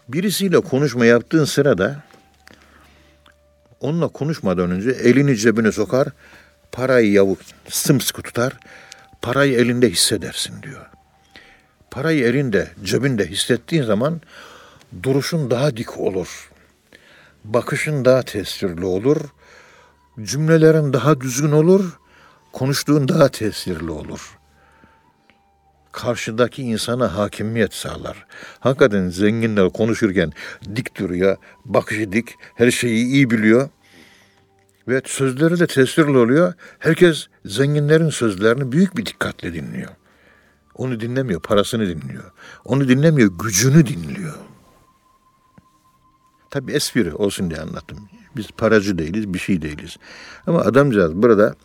[0.07, 2.03] Birisiyle konuşma yaptığın sırada
[3.79, 6.07] onunla konuşmadan önce elini cebine sokar,
[6.71, 8.57] parayı yavuk sımsıkı tutar,
[9.21, 10.85] parayı elinde hissedersin diyor.
[11.91, 14.21] Parayı elinde, cebinde hissettiğin zaman
[15.03, 16.51] duruşun daha dik olur.
[17.43, 19.17] Bakışın daha tesirli olur.
[20.21, 21.99] Cümlelerin daha düzgün olur.
[22.53, 24.37] Konuştuğun daha tesirli olur.
[25.91, 28.25] Karşıdaki insana hakimiyet sağlar.
[28.59, 30.31] Hakikaten zenginler konuşurken
[30.75, 33.69] dik duruyor, bakışı dik, her şeyi iyi biliyor.
[34.87, 36.53] Ve sözleri de tesirli oluyor.
[36.79, 39.89] Herkes zenginlerin sözlerini büyük bir dikkatle dinliyor.
[40.75, 42.31] Onu dinlemiyor, parasını dinliyor.
[42.65, 44.33] Onu dinlemiyor, gücünü dinliyor.
[46.51, 48.09] Tabii espri olsun diye anlattım.
[48.35, 49.97] Biz paracı değiliz, bir şey değiliz.
[50.47, 51.55] Ama adamcağız burada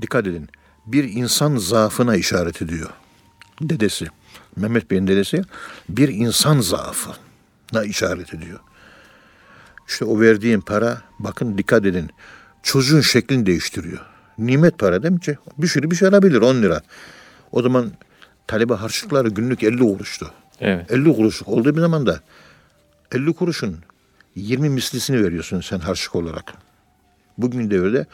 [0.00, 0.48] dikkat edin.
[0.86, 2.90] Bir insan zaafına işaret ediyor.
[3.60, 4.06] Dedesi,
[4.56, 5.42] Mehmet Bey'in dedesi
[5.88, 8.60] bir insan zaafına işaret ediyor.
[9.88, 12.10] İşte o verdiğin para bakın dikkat edin.
[12.62, 14.00] Çocuğun şeklini değiştiriyor.
[14.38, 15.20] Nimet para değil mi?
[15.58, 16.80] Bir sürü bir şey alabilir 10 lira.
[17.52, 17.92] O zaman
[18.46, 20.30] talebe harçlıkları günlük 50 kuruştu.
[20.60, 20.92] Evet.
[20.92, 22.20] 50 kuruşluk olduğu bir zaman da
[23.12, 23.76] 50 kuruşun
[24.34, 26.54] 20 mislisini veriyorsun sen harçlık olarak.
[27.38, 28.06] Bugün devirde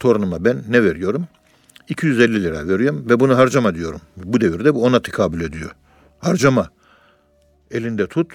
[0.00, 1.26] torunuma ben ne veriyorum?
[1.88, 4.00] 250 lira veriyorum ve bunu harcama diyorum.
[4.16, 5.70] Bu devirde bu ona tekabül ediyor.
[6.18, 6.70] Harcama.
[7.70, 8.32] Elinde tut,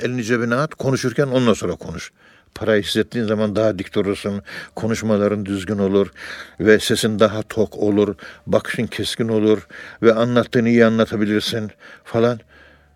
[0.00, 2.12] elini cebine at, konuşurken ondan sonra konuş.
[2.54, 4.42] Parayı hissettiğin zaman daha dik durursun,
[4.74, 6.12] konuşmaların düzgün olur
[6.60, 8.14] ve sesin daha tok olur,
[8.46, 9.66] bakışın keskin olur
[10.02, 11.70] ve anlattığını iyi anlatabilirsin
[12.04, 12.40] falan.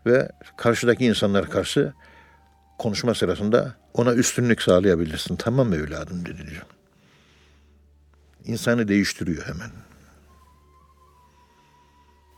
[0.07, 1.92] Ve karşıdaki insanlar karşı
[2.78, 5.37] konuşma sırasında ona üstünlük sağlayabilirsin.
[5.37, 6.62] Tamam mı evladım dedi diyor.
[8.44, 9.70] İnsanı değiştiriyor hemen.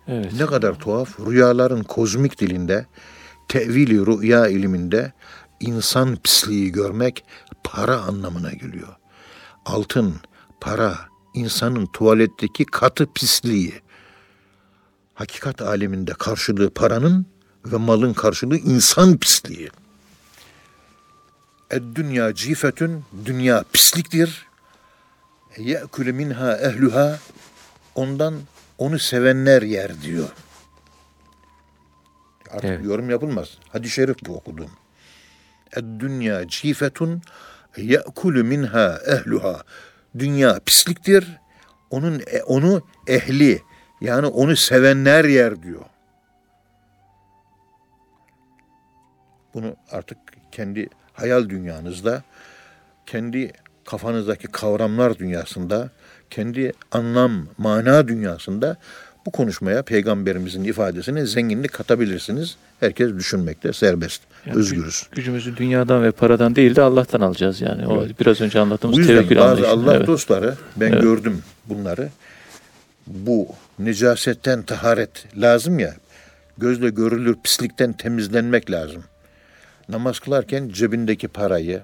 [0.09, 0.33] Evet.
[0.33, 1.21] Ne kadar tuhaf.
[1.21, 2.87] Rüyaların kozmik dilinde,
[3.49, 5.13] tevili rüya iliminde
[5.61, 7.25] insan pisliği görmek
[7.65, 8.97] para anlamına geliyor.
[9.65, 10.15] Altın,
[10.61, 10.99] para,
[11.35, 13.75] insanın tuvaletteki katı pisliği.
[15.15, 17.27] Hakikat aleminde karşılığı paranın
[17.67, 19.71] ve malın karşılığı insan pisliği.
[21.71, 24.47] Dünya cifetün, dünya pisliktir.
[25.57, 27.19] Ye'külü minha ehluha,
[27.95, 28.35] ondan
[28.79, 30.29] onu sevenler yer diyor.
[32.51, 32.85] Artık Evet.
[32.85, 33.59] yorum yapılmaz.
[33.69, 34.71] Hadis-i şerif bu okuduğum.
[35.77, 37.23] Dünya cifetun
[37.77, 39.63] ye'külü minha ehluha.
[40.19, 41.39] Dünya pisliktir.
[41.91, 43.63] Onun e, onu ehli
[44.01, 45.85] yani onu sevenler yer diyor.
[49.55, 50.19] Bunu artık
[50.53, 52.23] kendi hayal dünyanızda,
[53.07, 53.53] kendi
[53.85, 55.91] kafanızdaki kavramlar dünyasında,
[56.31, 58.77] kendi anlam, mana dünyasında
[59.27, 62.57] bu konuşmaya peygamberimizin ifadesine zenginlik katabilirsiniz.
[62.81, 64.95] Herkes düşünmekte serbest, Yani özgürüz.
[64.95, 67.87] gü- Gücümüzü dünyadan ve paradan değil de Allah'tan alacağız yani.
[67.87, 69.69] O biraz önce anlattığımız Bu yüzden tevekkül bazı anlayışı.
[69.71, 70.07] Allah Evet.
[70.07, 71.03] dostları ben Evet.
[71.03, 72.09] gördüm bunları.
[73.07, 73.49] Bu
[73.79, 75.95] necasetten taharet lazım ya.
[76.59, 79.05] Gözle görülür pislikten temizlenmek lazım.
[79.89, 81.83] Namaz kılarken cebindeki parayı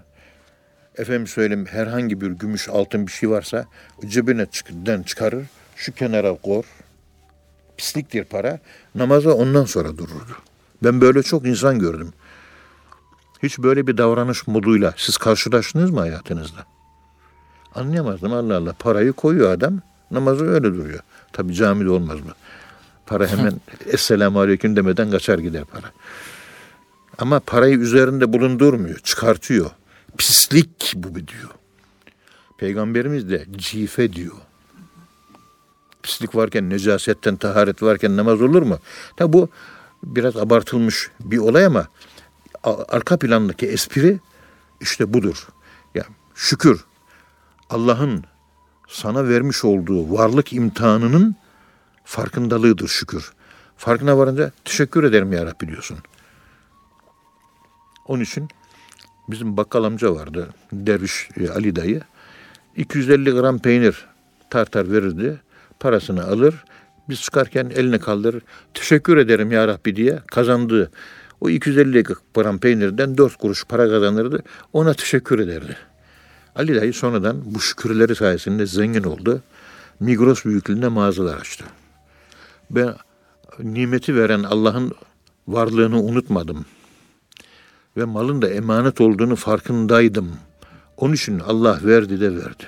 [0.99, 3.67] efendim söyleyeyim herhangi bir gümüş altın bir şey varsa
[4.07, 6.65] cebine çık- çıkarır şu kenara kor.
[7.77, 8.59] Pisliktir para.
[8.95, 10.37] Namaza ondan sonra dururdu.
[10.83, 12.13] Ben böyle çok insan gördüm.
[13.43, 16.67] Hiç böyle bir davranış moduyla siz karşılaştınız mı hayatınızda?
[17.75, 18.73] Anlayamazdım Allah Allah.
[18.79, 19.81] Parayı koyuyor adam.
[20.11, 21.01] Namazı öyle duruyor.
[21.33, 22.33] Tabi camide olmaz mı?
[23.07, 23.53] Para hemen
[23.87, 25.87] Esselamu Aleyküm demeden kaçar gider para.
[27.19, 28.99] Ama parayı üzerinde bulundurmuyor.
[28.99, 29.71] Çıkartıyor.
[30.19, 31.51] Pislik bu diyor.
[32.59, 34.37] Peygamberimiz de cife diyor.
[36.03, 38.79] Pislik varken, necasetten taharet varken namaz olur mu?
[39.17, 39.49] Tabi bu
[40.03, 41.87] biraz abartılmış bir olay ama
[42.89, 44.21] arka plandaki espri
[44.81, 45.49] işte budur.
[45.95, 46.05] Ya
[46.35, 46.85] şükür
[47.71, 48.25] Allah'ın
[48.89, 51.37] sana vermiş olduğu varlık imtihanının
[52.05, 53.33] farkındalığıdır şükür.
[53.77, 55.99] Farkına varınca teşekkür ederim ya Rabbi diyorsun.
[58.07, 58.49] Onun için
[59.29, 60.49] bizim bakkal amca vardı.
[60.73, 62.01] Derviş e, Ali dayı.
[62.77, 64.07] 250 gram peynir
[64.51, 65.41] tartar verirdi.
[65.81, 66.65] Parasını alır.
[67.09, 68.43] Biz çıkarken eline kaldırır.
[68.75, 70.91] Teşekkür ederim ya Rabbi diye kazandığı
[71.41, 72.03] O 250
[72.35, 74.43] gram peynirden 4 kuruş para kazanırdı.
[74.73, 75.77] Ona teşekkür ederdi.
[76.57, 79.43] Ali dayı sonradan bu şükürleri sayesinde zengin oldu.
[80.01, 81.65] Migros büyüklüğünde mağazalar açtı.
[82.71, 82.95] Ben
[83.59, 84.93] nimeti veren Allah'ın
[85.49, 86.65] varlığını unutmadım.
[87.97, 90.33] Ve malın da emanet olduğunu farkındaydım.
[90.97, 92.65] Onun için Allah verdi de verdi.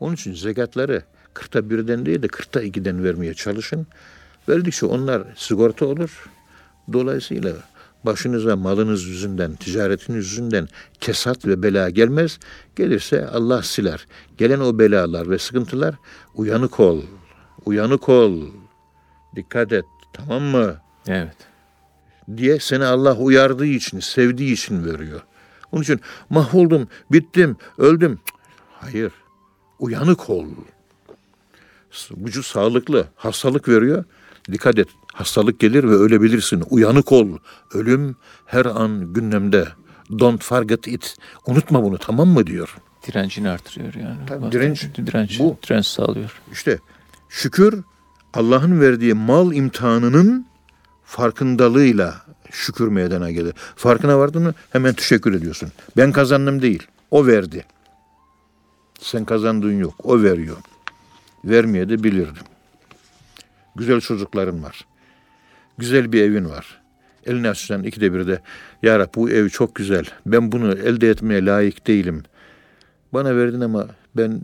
[0.00, 1.02] Onun için zekatları
[1.34, 3.86] kırkta birden değil de kırkta ikiden vermeye çalışın.
[4.48, 6.30] Verdikçe onlar sigorta olur.
[6.92, 7.52] Dolayısıyla
[8.04, 10.68] başınıza malınız yüzünden, ticaretiniz yüzünden
[11.00, 12.38] kesat ve bela gelmez.
[12.76, 14.06] Gelirse Allah siler.
[14.38, 15.94] Gelen o belalar ve sıkıntılar
[16.34, 17.02] uyanık ol.
[17.64, 18.46] Uyanık ol.
[19.36, 19.84] Dikkat et.
[20.12, 20.76] Tamam mı?
[21.06, 21.49] Evet.
[22.36, 25.20] Diye seni Allah uyardığı için, sevdiği için veriyor.
[25.72, 26.00] Onun için
[26.30, 28.18] mahvoldum, bittim, öldüm.
[28.72, 29.12] Hayır.
[29.78, 30.46] Uyanık ol.
[32.10, 34.04] Vücut sağlıklı, hastalık veriyor.
[34.52, 34.88] Dikkat et.
[35.12, 36.64] Hastalık gelir ve ölebilirsin.
[36.70, 37.28] Uyanık ol.
[37.74, 38.16] Ölüm
[38.46, 39.68] her an gündemde.
[40.18, 41.16] Don't forget it.
[41.46, 42.76] Unutma bunu tamam mı diyor.
[43.06, 44.16] Direncini artırıyor yani.
[44.26, 45.58] Tabii, direnç direnç, bu.
[45.68, 46.40] direnç sağlıyor.
[46.52, 46.78] İşte
[47.28, 47.82] şükür
[48.34, 50.46] Allah'ın verdiği mal imtihanının
[51.10, 52.14] farkındalığıyla
[52.50, 53.54] şükür meydana gelir.
[53.76, 55.72] Farkına vardın mı hemen teşekkür ediyorsun.
[55.96, 56.86] Ben kazandım değil.
[57.10, 57.64] O verdi.
[59.00, 59.94] Sen kazandığın yok.
[60.02, 60.56] O veriyor.
[61.44, 62.42] Vermeye de bilirdim.
[63.76, 64.86] Güzel çocukların var.
[65.78, 66.80] Güzel bir evin var.
[67.26, 68.42] Elini açsan ikide bir de
[68.82, 70.04] Ya Rab bu ev çok güzel.
[70.26, 72.22] Ben bunu elde etmeye layık değilim.
[73.12, 73.86] Bana verdin ama
[74.16, 74.42] ben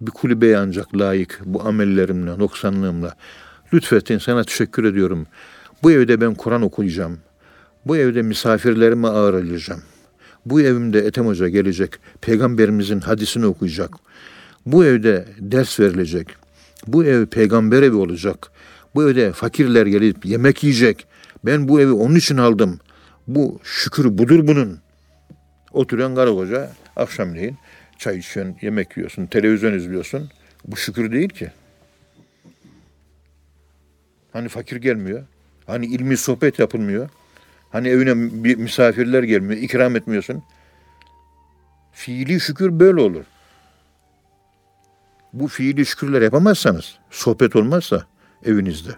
[0.00, 3.14] bir kulübeye ancak layık bu amellerimle, noksanlığımla.
[3.74, 5.26] Lütfettin sana teşekkür ediyorum.
[5.82, 7.18] Bu evde ben Kur'an okuyacağım.
[7.86, 9.82] Bu evde misafirlerime ağırlayacağım.
[10.46, 11.92] Bu evimde Ethem Hoca gelecek.
[12.20, 13.90] Peygamberimizin hadisini okuyacak.
[14.66, 16.28] Bu evde ders verilecek.
[16.86, 18.50] Bu ev peygamber evi olacak.
[18.94, 21.06] Bu evde fakirler gelip yemek yiyecek.
[21.44, 22.80] Ben bu evi onun için aldım.
[23.26, 24.78] Bu şükür budur bunun.
[25.72, 27.56] Oturuyorsun karı koca akşamleyin
[27.98, 30.30] çay içiyorsun, yemek yiyorsun, televizyon izliyorsun.
[30.64, 31.50] Bu şükür değil ki.
[34.32, 35.22] Hani fakir gelmiyor.
[35.68, 37.08] Hani ilmi sohbet yapılmıyor.
[37.70, 40.42] Hani evine bir misafirler gelmiyor, ikram etmiyorsun.
[41.92, 43.24] Fiili şükür böyle olur.
[45.32, 48.06] Bu fiili şükürler yapamazsanız, sohbet olmazsa
[48.44, 48.90] evinizde,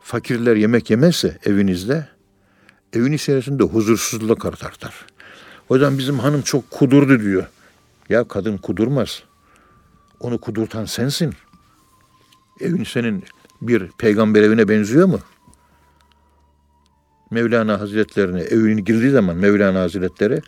[0.00, 2.08] fakirler yemek yemezse evinizde,
[2.92, 5.06] evin içerisinde huzursuzluk artar.
[5.70, 7.46] Yüzden bizim hanım çok kudurdu diyor.
[8.08, 9.22] Ya kadın kudurmaz.
[10.20, 11.34] Onu kudurtan sensin.
[12.60, 13.24] Evin senin
[13.62, 15.20] bir peygamber evine benziyor mu?
[17.30, 20.40] Mevlana Hazretlerine evine girdiği zaman Mevlana Hazretleri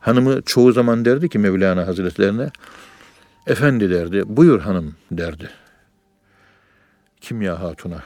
[0.00, 2.50] hanımı çoğu zaman derdi ki Mevlana Hazretlerine
[3.46, 5.50] efendi derdi buyur hanım derdi.
[7.20, 8.02] Kimya Hatun'a.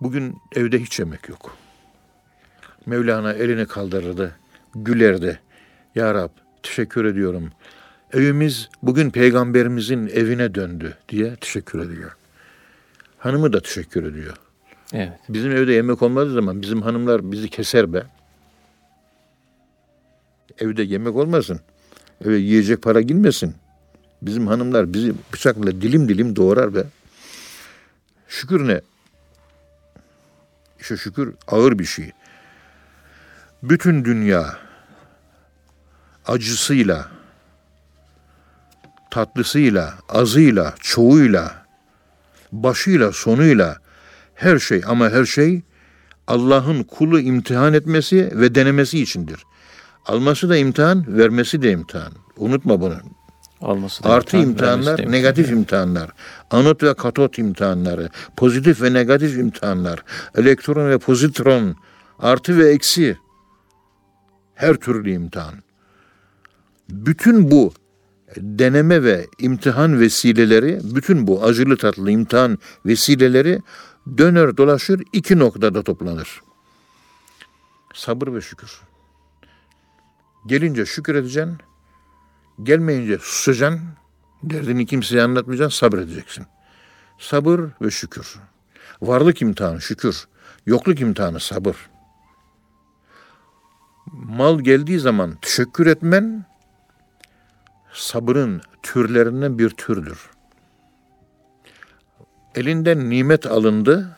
[0.00, 1.56] Bugün evde hiç yemek yok.
[2.86, 4.36] Mevlana elini kaldırırdı,
[4.74, 5.40] gülerdi.
[5.94, 6.30] Ya Rab
[6.62, 7.50] teşekkür ediyorum.
[8.12, 12.16] Evimiz bugün peygamberimizin evine döndü diye teşekkür ediyor.
[13.18, 14.36] Hanımı da teşekkür ediyor.
[14.92, 15.12] Evet.
[15.28, 18.02] Bizim evde yemek olmadığı zaman bizim hanımlar bizi keser be.
[20.58, 21.60] Evde yemek olmasın.
[22.24, 23.54] Eve yiyecek para girmesin.
[24.22, 26.84] Bizim hanımlar bizi bıçakla dilim dilim doğrar be.
[28.28, 28.80] Şükür ne?
[30.80, 32.10] İşte şükür ağır bir şey.
[33.62, 34.58] Bütün dünya
[36.26, 37.08] acısıyla,
[39.10, 41.66] tatlısıyla, azıyla, çoğuyla,
[42.52, 43.78] başıyla, sonuyla
[44.40, 45.62] her şey ama her şey
[46.26, 49.44] Allah'ın kulu imtihan etmesi ve denemesi içindir.
[50.06, 52.12] Alması da imtihan, vermesi de imtihan.
[52.36, 52.94] Unutma bunu.
[53.60, 55.12] Alması da Artı imtihan, imtihanlar, vermesi de imtihan.
[55.22, 56.10] negatif imtihanlar.
[56.50, 60.04] Anot ve katot imtihanları, pozitif ve negatif imtihanlar,
[60.36, 61.76] elektron ve pozitron,
[62.18, 63.16] artı ve eksi.
[64.54, 65.54] Her türlü imtihan.
[66.88, 67.72] Bütün bu
[68.36, 73.60] deneme ve imtihan vesileleri, bütün bu acılı tatlı imtihan vesileleri
[74.18, 76.42] döner dolaşır iki noktada toplanır.
[77.94, 78.80] Sabır ve şükür.
[80.46, 81.58] Gelince şükür edeceksin,
[82.62, 83.80] gelmeyince susacaksın,
[84.42, 86.46] derdini kimseye anlatmayacaksın, sabredeceksin.
[87.18, 88.36] Sabır ve şükür.
[89.02, 90.28] Varlık imtihanı şükür,
[90.66, 91.76] yokluk imtihanı sabır.
[94.12, 96.44] Mal geldiği zaman teşekkür etmen,
[97.92, 100.30] sabırın türlerinden bir türdür.
[102.54, 104.16] Elinden nimet alındı,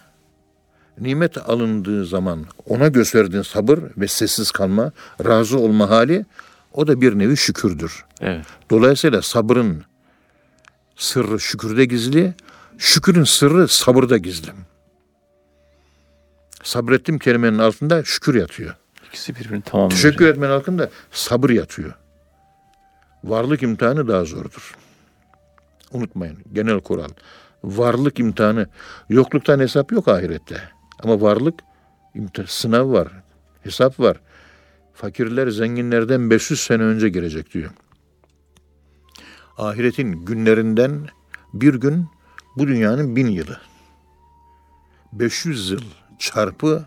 [0.99, 4.93] nimet alındığı zaman ona gösterdiğin sabır ve sessiz kalma,
[5.24, 6.26] razı olma hali
[6.72, 8.05] o da bir nevi şükürdür.
[8.20, 8.47] Evet.
[8.70, 9.85] Dolayısıyla sabrın
[10.97, 12.35] sırrı şükürde gizli,
[12.78, 14.51] şükürün sırrı sabırda gizli.
[16.62, 18.74] Sabrettim kelimenin altında şükür yatıyor.
[19.09, 20.03] İkisi birbirini tamamlıyor.
[20.03, 21.93] Teşekkür etmenin altında sabır yatıyor.
[23.24, 24.74] Varlık imtihanı daha zordur.
[25.93, 27.09] Unutmayın genel kural.
[27.64, 28.66] Varlık imtihanı
[29.08, 30.62] yokluktan hesap yok ahirette.
[31.02, 31.54] Ama varlık
[32.46, 33.08] sınav var.
[33.62, 34.20] Hesap var.
[34.94, 37.70] Fakirler zenginlerden 500 sene önce gelecek diyor.
[39.58, 41.08] Ahiretin günlerinden
[41.54, 42.06] bir gün
[42.56, 43.60] bu dünyanın bin yılı.
[45.12, 45.82] 500 yıl
[46.18, 46.84] çarpı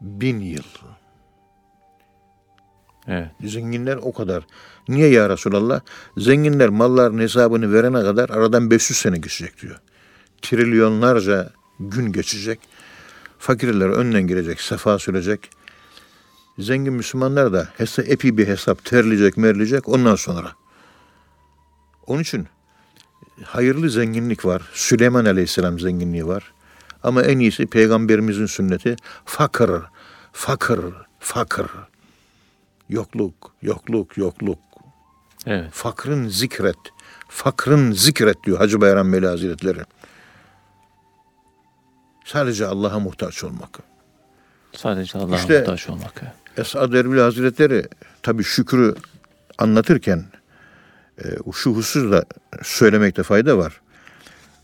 [0.00, 0.62] bin yıl.
[3.08, 3.28] Evet.
[3.44, 4.46] Zenginler o kadar.
[4.88, 5.80] Niye ya Resulallah?
[6.16, 9.76] Zenginler malların hesabını verene kadar aradan 500 sene geçecek diyor.
[10.42, 11.50] Trilyonlarca
[11.80, 12.60] gün geçecek.
[13.38, 15.50] Fakirler önden girecek, sefa sürecek.
[16.58, 20.52] Zengin Müslümanlar da hesa, epi bir hesap terleyecek, merleyecek ondan sonra.
[22.06, 22.46] Onun için
[23.44, 24.62] hayırlı zenginlik var.
[24.72, 26.52] Süleyman Aleyhisselam zenginliği var.
[27.02, 29.70] Ama en iyisi peygamberimizin sünneti fakir,
[30.32, 30.80] fakir,
[31.18, 31.66] fakir.
[32.88, 34.58] Yokluk, yokluk, yokluk.
[35.46, 35.70] Evet.
[35.72, 36.76] Fakrın zikret.
[37.28, 39.80] Fakrın zikret diyor Hacı Bayram Veli Hazretleri.
[42.24, 43.78] Sadece Allah'a muhtaç olmak.
[44.72, 46.22] Sadece Allah'a İşte- muhtaç olmak.
[46.56, 47.84] Esad Erbil Hazretleri
[48.22, 48.94] tabi şükrü
[49.58, 50.24] anlatırken
[51.18, 51.24] e,
[51.54, 52.24] şu hususu da
[52.62, 53.80] söylemekte fayda var.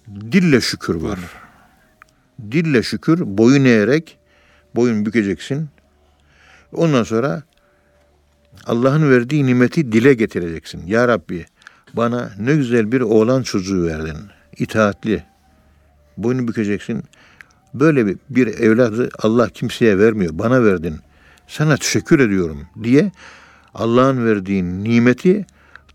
[0.08, 1.18] Dille şükür var.
[2.50, 4.18] Dille şükür boyun eğerek
[4.74, 5.68] boyun bükeceksin.
[6.72, 7.42] Ondan sonra
[8.66, 10.86] Allah'ın verdiği nimeti dile getireceksin.
[10.86, 11.46] Ya Rabbi
[11.94, 14.16] bana ne güzel bir oğlan çocuğu verdin.
[14.58, 15.24] İtaatli.
[16.16, 17.04] Boynu bükeceksin.
[17.74, 20.38] Böyle bir, bir evladı Allah kimseye vermiyor.
[20.38, 20.96] Bana verdin.
[21.48, 23.12] Sana teşekkür ediyorum diye
[23.74, 25.46] Allah'ın verdiği nimeti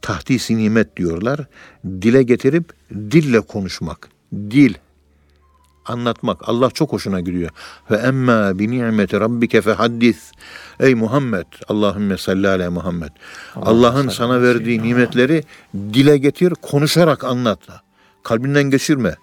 [0.01, 1.39] tahdisi nimet diyorlar.
[1.86, 4.09] Dile getirip dille konuşmak.
[4.34, 4.74] Dil
[5.86, 6.49] anlatmak.
[6.49, 7.49] Allah çok hoşuna gidiyor.
[7.91, 10.31] Ve emma bi nimeti rabbike fehaddis.
[10.79, 13.11] Ey Muhammed, Allahümme salli ala Muhammed.
[13.55, 17.59] Allah'ın sana verdiği nimetleri dile getir, konuşarak anlat.
[18.23, 19.15] Kalbinden geçirme.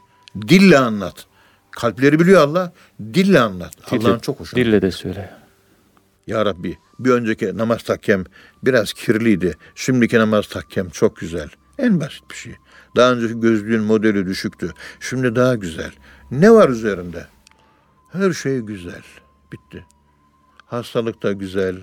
[0.48, 1.26] Dille anlat.
[1.70, 2.72] Kalpleri biliyor Allah.
[3.14, 3.72] Dille anlat.
[3.90, 5.30] Allah'ın çok hoşuna Dille de söyle.
[6.26, 8.24] ya Rabbi bir önceki namaz takkem
[8.62, 9.56] biraz kirliydi.
[9.74, 11.48] Şimdiki namaz takkem çok güzel.
[11.78, 12.54] En basit bir şey.
[12.96, 14.72] Daha önceki gözlüğün modeli düşüktü.
[15.00, 15.90] Şimdi daha güzel.
[16.32, 17.26] Ne var üzerinde?
[18.12, 19.02] Her şey güzel.
[19.52, 19.84] Bitti.
[20.66, 21.76] Hastalık da güzel.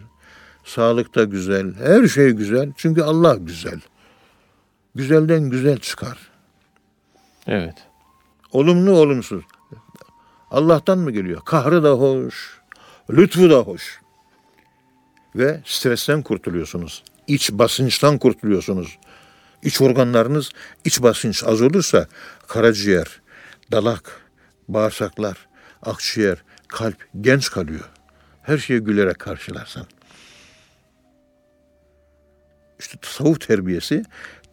[0.63, 1.75] Sağlık da güzel.
[1.75, 2.71] Her şey güzel.
[2.77, 3.79] Çünkü Allah güzel.
[4.95, 6.17] Güzelden güzel çıkar.
[7.47, 7.75] Evet.
[8.51, 9.43] Olumlu olumsuz.
[10.51, 11.41] Allah'tan mı geliyor?
[11.45, 12.59] Kahrı da hoş,
[13.11, 14.01] lütfu da hoş.
[15.35, 17.03] Ve stresten kurtuluyorsunuz.
[17.27, 18.97] İç basınçtan kurtuluyorsunuz.
[19.63, 20.49] İç organlarınız
[20.85, 22.07] iç basınç az olursa
[22.47, 23.21] karaciğer,
[23.71, 24.28] dalak,
[24.69, 25.37] bağırsaklar,
[25.83, 27.89] akciğer, kalp genç kalıyor.
[28.41, 29.85] Her şeyi gülerek karşılarsan.
[32.79, 34.03] İşte tasavvuf terbiyesi,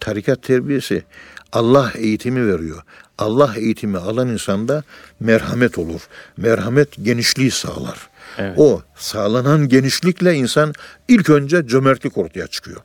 [0.00, 1.04] tarikat terbiyesi
[1.52, 2.82] Allah eğitimi veriyor.
[3.18, 4.82] Allah eğitimi alan insanda
[5.20, 6.00] merhamet olur.
[6.36, 8.08] Merhamet genişliği sağlar.
[8.38, 8.58] Evet.
[8.58, 10.72] O sağlanan genişlikle insan
[11.08, 12.80] ilk önce cömertlik ortaya çıkıyor.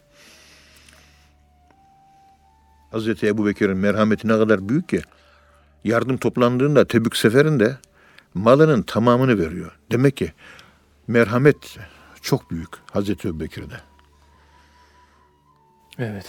[2.92, 5.02] Hazreti Ebu Bekir'in merhameti ne kadar büyük ki
[5.84, 7.78] yardım toplandığında Tebük seferinde
[8.34, 9.80] malının tamamını veriyor.
[9.92, 10.34] Demek ki
[11.08, 11.78] merhamet
[12.22, 13.76] çok büyük Hazreti Ebu Bekir'de.
[15.98, 16.26] Evet.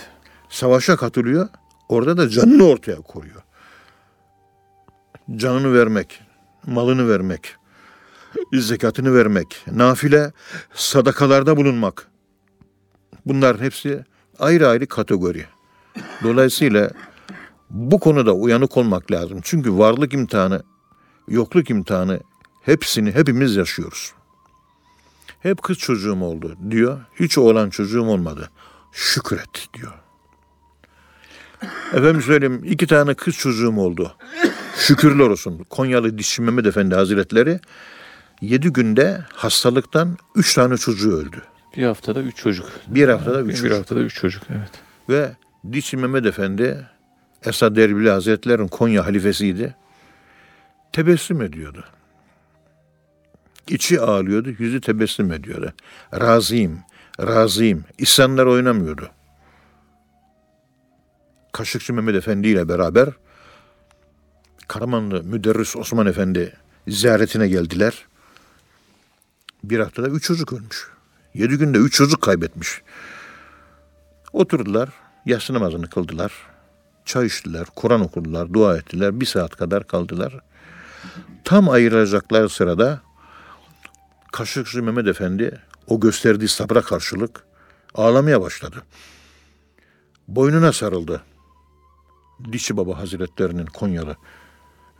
[0.48, 1.48] Savaşa katılıyor.
[1.88, 3.42] Orada da canını ortaya koyuyor.
[5.36, 6.20] Canını vermek,
[6.66, 7.56] malını vermek,
[8.52, 10.32] zekatını vermek, nafile
[10.74, 12.06] sadakalarda bulunmak.
[13.26, 14.04] Bunların hepsi
[14.38, 15.46] ayrı ayrı kategori.
[16.22, 16.90] Dolayısıyla
[17.72, 19.40] bu konuda uyanık olmak lazım.
[19.42, 20.62] Çünkü varlık imtihanı,
[21.28, 22.20] yokluk imtihanı
[22.62, 24.12] hepsini hepimiz yaşıyoruz.
[25.40, 27.00] Hep kız çocuğum oldu diyor.
[27.20, 28.50] Hiç oğlan çocuğum olmadı.
[28.92, 29.92] Şükret diyor.
[31.92, 34.16] Efendim söyleyeyim iki tane kız çocuğum oldu.
[34.76, 35.66] Şükürler olsun.
[35.70, 37.60] Konyalı Dişçi Mehmet Efendi Hazretleri
[38.40, 41.42] yedi günde hastalıktan üç tane çocuğu öldü.
[41.76, 42.66] Bir haftada üç çocuk.
[42.86, 43.78] Bir haftada üç bir çocuk.
[43.78, 44.42] haftada üç çocuk.
[44.50, 44.70] Evet.
[45.08, 45.36] Ve
[45.72, 46.86] Dişçi Mehmet Efendi
[47.44, 49.76] Esad Erbili Hazretleri'nin Konya halifesiydi.
[50.92, 51.84] Tebessüm ediyordu.
[53.68, 55.72] İçi ağlıyordu, yüzü tebessüm ediyordu.
[56.14, 56.80] Razıyım,
[57.20, 57.84] razıyım.
[57.98, 59.10] İsyanlar oynamıyordu.
[61.52, 63.08] Kaşıkçı Mehmet Efendi ile beraber
[64.68, 66.56] Karamanlı Müderris Osman Efendi
[66.88, 68.06] ziyaretine geldiler.
[69.64, 70.88] Bir haftada üç çocuk ölmüş.
[71.34, 72.82] Yedi günde üç çocuk kaybetmiş.
[74.32, 74.88] Oturdular,
[75.26, 76.51] yatsı namazını kıldılar.
[77.04, 79.20] Çay içtiler, Kur'an okudular, dua ettiler.
[79.20, 80.34] Bir saat kadar kaldılar.
[81.44, 83.00] Tam ayrılacaklar sırada
[84.32, 87.44] Kaşıkçı Mehmet Efendi o gösterdiği sabra karşılık
[87.94, 88.76] ağlamaya başladı.
[90.28, 91.22] Boynuna sarıldı.
[92.52, 94.16] Dişi Baba Hazretlerinin Konyalı.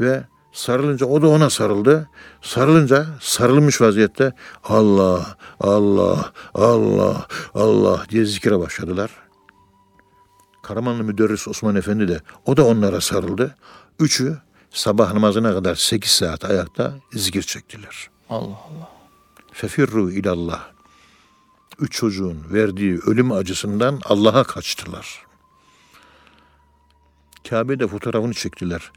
[0.01, 2.09] Ve sarılınca o da ona sarıldı.
[2.43, 4.33] Sarılınca sarılmış vaziyette
[4.65, 9.11] Allah, Allah, Allah, Allah diye zikire başladılar.
[10.73, 13.57] Karamanlı Müderris Osman Efendi de o da onlara sarıldı.
[14.01, 14.39] Üçü
[14.71, 18.11] sabah namazına kadar sekiz saat ayakta zikir çektiler.
[18.31, 18.91] Allah Allah.
[19.53, 20.71] Fefirru ilallah.
[21.79, 25.27] Üç çocuğun verdiği ölüm acısından Allah'a kaçtılar.
[27.49, 28.93] Kabe'de fotoğrafını çektiler.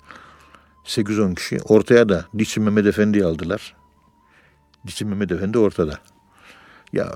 [0.85, 1.59] 8-10 kişi.
[1.63, 3.75] Ortaya da Dişi Mehmet Efendi'yi aldılar.
[4.87, 5.99] Dişi Mehmet Efendi ortada.
[6.93, 7.15] Ya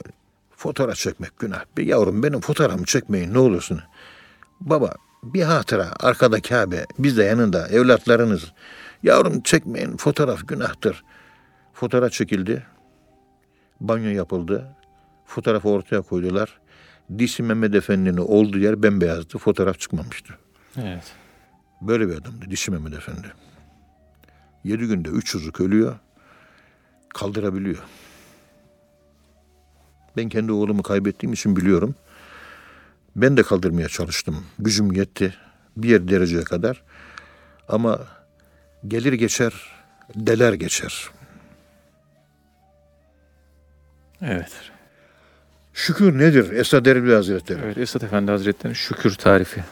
[0.55, 1.64] fotoğraf çekmek günah.
[1.78, 3.82] Bir yavrum benim fotoğrafımı çekmeyin ne olursun.
[4.62, 4.93] Baba
[5.24, 8.51] bir hatıra arkada Kabe biz de yanında evlatlarınız.
[9.03, 11.03] Yavrum çekmeyin fotoğraf günahtır.
[11.74, 12.66] Fotoğraf çekildi.
[13.80, 14.76] Banyo yapıldı.
[15.26, 16.60] Fotoğrafı ortaya koydular.
[17.18, 19.38] Dişi Mehmet Efendi'nin olduğu yer bembeyazdı.
[19.38, 20.34] Fotoğraf çıkmamıştı.
[20.78, 21.03] Evet.
[21.82, 23.28] Böyle bir adamdı Dişi Mehmet Efendi.
[24.64, 25.95] Yedi günde üç çocuk ölüyor.
[27.10, 27.84] Kaldırabiliyor.
[30.18, 31.95] Ben kendi oğlumu kaybettiğim için biliyorum.
[33.16, 34.45] Ben de kaldırmaya çalıştım.
[34.60, 35.36] Gücüm yetti.
[35.78, 36.84] Bir dereceye kadar.
[37.68, 38.07] Ama
[38.88, 39.53] gelir geçer,
[40.16, 41.10] deler geçer.
[44.22, 44.51] Evet.
[45.74, 47.60] Şükür nedir Esad Erbil Hazretleri?
[47.66, 49.64] Evet Esat Efendi Hazretleri'nin şükür tarifi.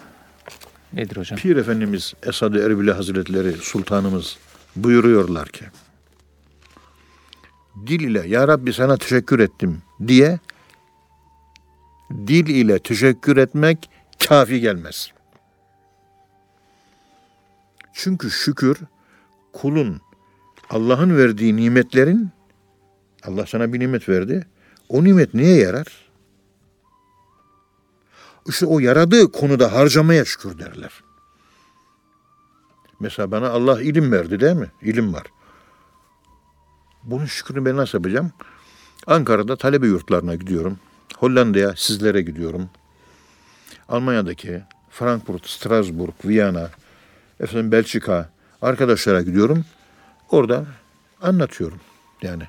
[0.93, 1.39] Nedir hocam?
[1.39, 4.37] Pir Efendimiz Esad Erbil Hazretleri Sultanımız
[4.75, 5.65] buyuruyorlar ki
[7.87, 10.39] dil ile ya Rabbi sana teşekkür ettim diye
[12.11, 13.89] dil ile teşekkür etmek
[14.27, 15.11] kafi gelmez.
[17.93, 18.77] Çünkü şükür
[19.53, 20.01] kulun
[20.69, 22.29] Allah'ın verdiği nimetlerin
[23.23, 24.47] Allah sana bir nimet verdi.
[24.89, 25.87] O nimet neye yarar?
[28.47, 30.91] İşte o yaradığı konuda harcamaya şükür derler.
[32.99, 34.71] Mesela bana Allah ilim verdi değil mi?
[34.81, 35.23] İlim var.
[37.03, 38.31] Bunun şükrünü ben nasıl yapacağım?
[39.07, 40.79] Ankara'da talebe yurtlarına gidiyorum.
[41.15, 42.69] Hollanda'ya sizlere gidiyorum.
[43.89, 46.69] Almanya'daki Frankfurt, Strasbourg, Viyana,
[47.39, 48.29] efendim Belçika
[48.61, 49.65] arkadaşlara gidiyorum.
[50.31, 50.65] Orada
[51.21, 51.79] anlatıyorum.
[52.21, 52.43] Yani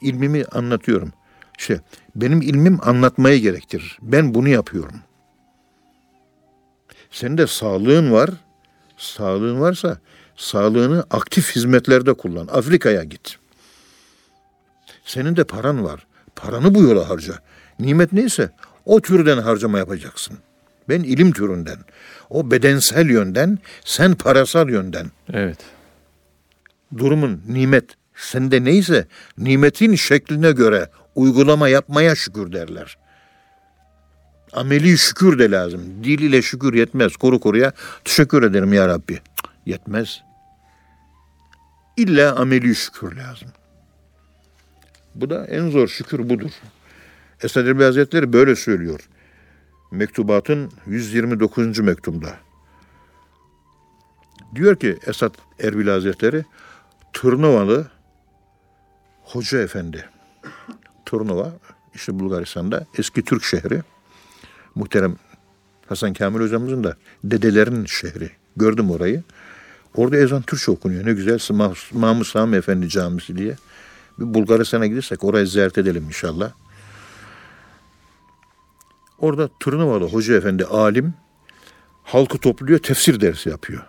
[0.00, 1.12] ilmimi anlatıyorum.
[1.58, 1.80] İşte
[2.16, 3.98] benim ilmim anlatmayı gerektirir.
[4.02, 4.96] Ben bunu yapıyorum.
[7.10, 8.30] Senin de sağlığın var.
[8.96, 9.98] Sağlığın varsa
[10.36, 12.46] sağlığını aktif hizmetlerde kullan.
[12.46, 13.38] Afrika'ya git.
[15.04, 16.06] Senin de paran var.
[16.36, 17.34] Paranı bu yola harca.
[17.78, 18.50] Nimet neyse
[18.84, 20.38] o türden harcama yapacaksın.
[20.88, 21.78] Ben ilim türünden.
[22.30, 25.06] O bedensel yönden, sen parasal yönden.
[25.32, 25.58] Evet.
[26.98, 29.06] Durumun nimet sende neyse
[29.38, 32.98] nimetin şekline göre uygulama yapmaya şükür derler.
[34.52, 36.04] Ameli şükür de lazım.
[36.04, 37.16] Dil ile şükür yetmez.
[37.16, 37.72] Koru koruya
[38.04, 39.20] teşekkür ederim ya Rabbi.
[39.66, 40.22] Yetmez.
[41.96, 43.48] İlla ameli şükür lazım.
[45.14, 46.50] Bu da en zor şükür budur.
[47.42, 49.08] Esad Erbil Hazretleri böyle söylüyor.
[49.90, 51.78] Mektubatın 129.
[51.78, 52.36] mektubunda.
[54.54, 56.44] Diyor ki Esad Erbil Hazretleri
[57.12, 57.86] Tırnovalı
[59.22, 60.08] Hoca Efendi.
[61.06, 61.52] Turnova
[61.94, 63.82] işte Bulgaristan'da eski Türk şehri.
[64.74, 65.16] Muhterem
[65.86, 68.30] Hasan Kamil hocamızın da dedelerin şehri.
[68.56, 69.22] Gördüm orayı.
[69.94, 71.06] Orada ezan Türkçe okunuyor.
[71.06, 73.56] Ne güzel Mah- Mahmut Sami Efendi Camisi diye.
[74.18, 76.52] Bir Bulgaristan'a gidersek orayı ziyaret edelim inşallah.
[79.22, 81.14] Orada Tırnavalı Hoca Efendi alim
[82.02, 83.82] halkı topluyor, tefsir dersi yapıyor.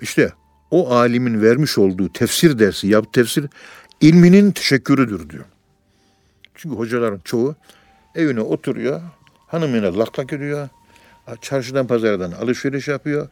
[0.00, 0.32] İşte
[0.70, 3.46] o alimin vermiş olduğu tefsir dersi, yap tefsir
[4.00, 5.44] ilminin teşekkürüdür diyor.
[6.54, 7.54] Çünkü hocaların çoğu
[8.14, 9.00] evine oturuyor,
[9.46, 10.68] hanımıyla lak lak ediyor,
[11.40, 13.28] çarşıdan pazardan alışveriş yapıyor,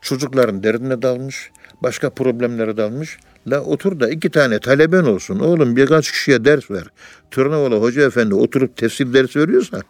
[0.00, 1.50] çocukların derdine dalmış,
[1.82, 3.18] başka problemlere dalmış.
[3.46, 5.38] La otur da iki tane taleben olsun.
[5.38, 6.84] Oğlum birkaç kişiye ders ver.
[7.30, 9.82] Tırnavalı Hoca Efendi oturup tefsir dersi veriyorsa,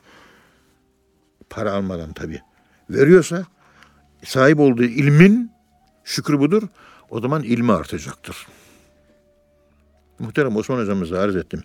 [1.53, 2.41] para almadan tabii,
[2.91, 3.47] veriyorsa
[4.25, 5.51] sahip olduğu ilmin
[6.05, 6.63] şükrü budur.
[7.11, 8.47] O zaman ilmi artacaktır.
[10.19, 11.63] Muhterem Osman Hocamız'a arz ettim.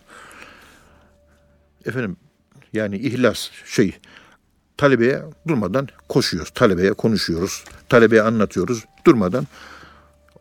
[1.86, 2.16] Efendim
[2.72, 3.98] yani ihlas şey
[4.76, 6.50] talebeye durmadan koşuyoruz.
[6.50, 7.64] Talebeye konuşuyoruz.
[7.88, 8.84] Talebeye anlatıyoruz.
[9.06, 9.46] Durmadan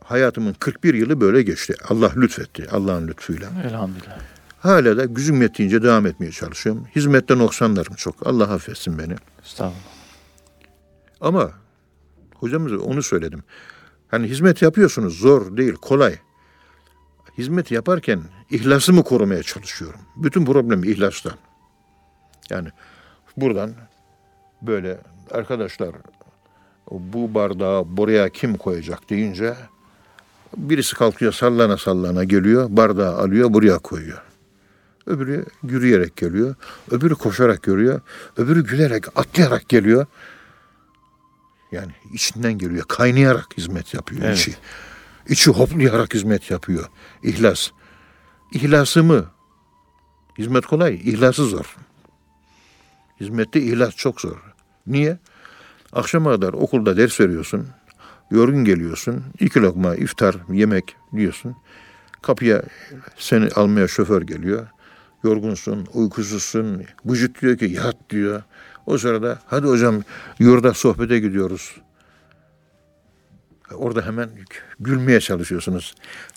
[0.04, 1.76] hayatımın 41 yılı böyle geçti.
[1.90, 2.68] Allah lütfetti.
[2.72, 3.50] Allah'ın lütfuyla.
[3.66, 4.37] Elhamdülillah.
[4.68, 6.88] Hala da gücüm yettiğince devam etmeye çalışıyorum.
[6.96, 8.28] Hizmette noksanlarım çok.
[8.28, 9.16] Allah affetsin beni.
[9.46, 9.82] Estağfurullah.
[11.22, 11.52] Ama
[12.36, 13.44] hocamıza onu söyledim.
[14.08, 16.16] Hani hizmet yapıyorsunuz zor değil kolay.
[17.38, 20.00] hizmet yaparken ihlasımı korumaya çalışıyorum.
[20.16, 21.30] Bütün problem ihlasta.
[22.50, 22.70] Yani
[23.38, 23.74] buradan
[24.62, 24.98] böyle
[25.32, 25.96] arkadaşlar
[26.92, 29.56] bu bardağı buraya kim koyacak deyince
[30.58, 34.27] birisi kalkıyor sallana sallana geliyor bardağı alıyor buraya koyuyor.
[35.08, 36.56] Öbürü yürüyerek geliyor.
[36.92, 38.02] Öbürü koşarak görüyor.
[38.38, 40.06] Öbürü gülerek atlayarak geliyor.
[41.72, 42.86] Yani içinden geliyor.
[42.88, 44.38] Kaynayarak hizmet yapıyor Evet.
[44.38, 44.56] içi.
[45.28, 46.90] İçi hoplayarak hizmet yapıyor.
[47.24, 47.70] İhlas.
[48.52, 49.26] İhlasımı
[50.38, 51.76] hizmet kolay, ihlası zor.
[53.20, 54.38] Hizmette ihlas çok zor.
[54.88, 55.18] Niye?
[55.94, 57.68] Akşama kadar okulda ders veriyorsun.
[58.32, 59.24] Yorgun geliyorsun.
[59.40, 61.56] iki lokma iftar, yemek yiyorsun.
[62.22, 62.64] Kapıya
[63.18, 64.68] seni almaya şoför geliyor.
[65.24, 66.84] Yorgunsun, uykusuzsun.
[67.06, 68.44] Vücut diyor ki yat diyor.
[68.86, 70.04] O sırada hadi hocam
[70.40, 71.76] yurda sohbete gidiyoruz.
[73.74, 74.30] Orada hemen
[74.80, 75.96] gülmeye çalışıyorsunuz.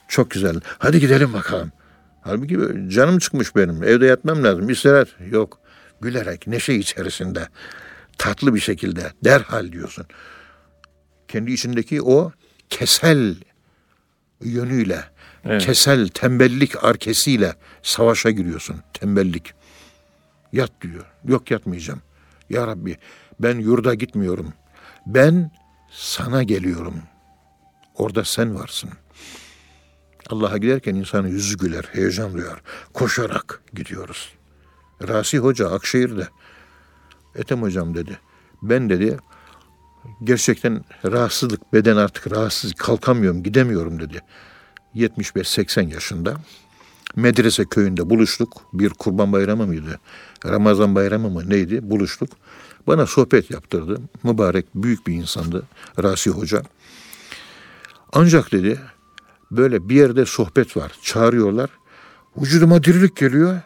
[0.09, 0.61] Çok güzel.
[0.78, 1.72] Hadi gidelim bakalım.
[2.20, 2.59] Halbuki
[2.89, 3.83] canım çıkmış benim.
[3.83, 4.70] Evde yatmam lazım.
[4.70, 5.09] İstirahat.
[5.31, 5.59] Yok.
[6.01, 7.49] Gülerek, neşe içerisinde.
[8.18, 9.12] Tatlı bir şekilde.
[9.24, 10.07] Derhal diyorsun.
[11.28, 12.33] Kendi içindeki o
[12.70, 13.35] kesel
[14.41, 15.05] yönüyle,
[15.45, 15.66] Evet.
[15.66, 18.76] kesel tembellik arkesiyle savaşa giriyorsun.
[18.95, 19.55] Tembellik.
[20.53, 21.05] Yat diyor.
[21.24, 22.03] Yok yatmayacağım.
[22.51, 22.97] Ya Rabbi
[23.41, 24.53] ben yurda gitmiyorum.
[25.07, 25.51] Ben
[25.91, 26.95] sana geliyorum.
[27.95, 28.91] Orada sen varsın.
[30.30, 32.62] Allah'a giderken insanın yüzü güler, heyecan duyar.
[32.93, 34.32] Koşarak gidiyoruz.
[35.09, 36.28] Rasi Hoca Akşehir'de.
[37.34, 38.18] Ethem Hocam dedi.
[38.62, 39.18] Ben dedi
[40.24, 44.20] gerçekten rahatsızlık, beden artık rahatsız, kalkamıyorum, gidemiyorum dedi.
[44.94, 46.36] 75-80 yaşında.
[47.16, 48.62] Medrese köyünde buluştuk.
[48.72, 49.98] Bir kurban bayramı mıydı?
[50.46, 51.90] Ramazan bayramı mı neydi?
[51.90, 52.30] Buluştuk.
[52.86, 54.01] Bana sohbet yaptırdı.
[54.22, 55.62] Mübarek büyük bir insandı
[56.03, 56.62] Rasi Hoca.
[58.12, 58.80] Ancak dedi
[59.51, 60.92] böyle bir yerde sohbet var.
[61.03, 61.70] Çağırıyorlar.
[62.36, 63.61] Vücuduma dirilik geliyor.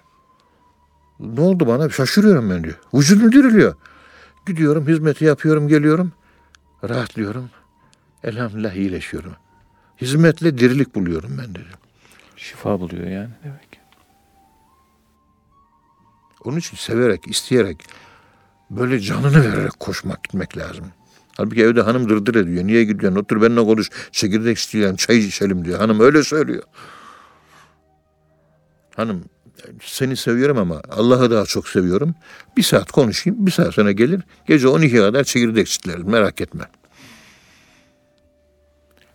[1.20, 1.90] Ne oldu bana?
[1.90, 2.76] Şaşırıyorum ben diyor.
[2.94, 3.74] Vücudum diriliyor.
[4.46, 6.12] Gidiyorum, hizmeti yapıyorum, geliyorum.
[6.88, 7.50] Rahatlıyorum.
[8.24, 9.32] Elhamdülillah iyileşiyorum.
[10.00, 11.68] Hizmetle dirilik buluyorum ben dedi.
[12.36, 13.80] Şifa buluyor yani demek.
[16.44, 17.84] Onun için severek, isteyerek,
[18.70, 20.84] böyle canını vererek koşmak gitmek lazım.
[21.36, 22.64] Halbuki evde hanım dırdır ediyor.
[22.64, 23.20] Niye gidiyorsun?
[23.20, 23.90] Otur benimle konuş.
[24.12, 25.78] Çekirdek isteyelim, çay içelim diyor.
[25.78, 26.62] Hanım öyle söylüyor.
[28.96, 29.24] Hanım
[29.82, 32.14] seni seviyorum ama Allah'ı daha çok seviyorum.
[32.56, 34.20] Bir saat konuşayım, bir saat sonra gelir.
[34.46, 36.04] Gece 12'ye kadar çekirdek çitleriz.
[36.04, 36.64] Merak etme.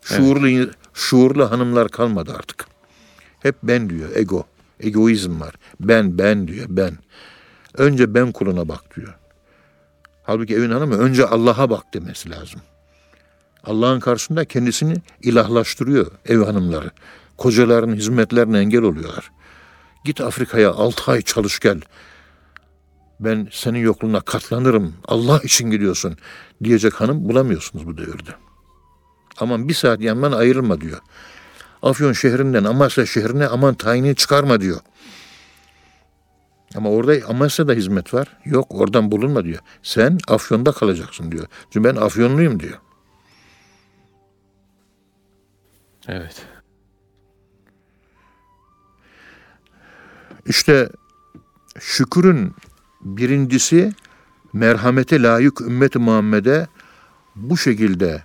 [0.01, 2.65] Şuurlu, şuurlu hanımlar kalmadı artık.
[3.39, 4.45] Hep ben diyor, ego.
[4.79, 5.55] Egoizm var.
[5.79, 6.97] Ben, ben diyor, ben.
[7.77, 9.15] Önce ben kuluna bak diyor.
[10.23, 12.61] Halbuki evin hanımı önce Allah'a bak demesi lazım.
[13.63, 16.91] Allah'ın karşısında kendisini ilahlaştırıyor ev hanımları.
[17.37, 19.31] Kocaların hizmetlerine engel oluyorlar.
[20.05, 21.81] Git Afrika'ya altı ay çalış gel.
[23.19, 24.95] Ben senin yokluğuna katlanırım.
[25.07, 26.17] Allah için gidiyorsun
[26.63, 28.31] diyecek hanım bulamıyorsunuz bu devirde.
[29.37, 30.99] Aman bir saat yanman ayrılma diyor.
[31.83, 34.79] Afyon şehrinden Amasya şehrine aman tayini çıkarma diyor.
[36.75, 38.27] Ama orada Amasya'da hizmet var.
[38.45, 39.59] Yok oradan bulunma diyor.
[39.83, 41.47] Sen Afyon'da kalacaksın diyor.
[41.71, 42.79] Çünkü ben Afyonluyum diyor.
[46.07, 46.45] Evet.
[50.49, 50.89] İşte
[51.79, 52.53] şükürün
[53.01, 53.93] birincisi
[54.53, 56.67] merhamete layık ümmet-i Muhammed'e
[57.35, 58.23] bu şekilde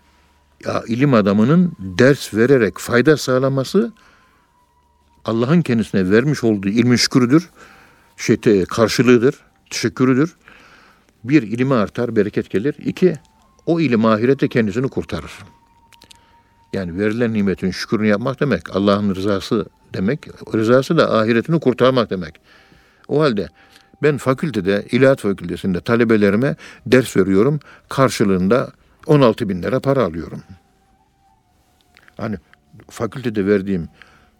[0.64, 3.92] ya ilim adamının ders vererek fayda sağlaması
[5.24, 7.50] Allah'ın kendisine vermiş olduğu ilmin şükürüdür.
[8.16, 9.34] Şey, karşılığıdır,
[9.70, 10.36] teşekkürüdür.
[11.24, 12.74] Bir, ilmi artar, bereket gelir.
[12.78, 13.14] İki,
[13.66, 15.32] o ilim ahirette kendisini kurtarır.
[16.72, 22.40] Yani verilen nimetin şükrünü yapmak demek, Allah'ın rızası demek, rızası da ahiretini kurtarmak demek.
[23.08, 23.48] O halde
[24.02, 27.60] ben fakültede, ilahiyat fakültesinde talebelerime ders veriyorum.
[27.88, 28.72] Karşılığında
[29.06, 30.42] 16 bin lira para alıyorum.
[32.16, 32.36] Hani
[32.90, 33.88] fakültede verdiğim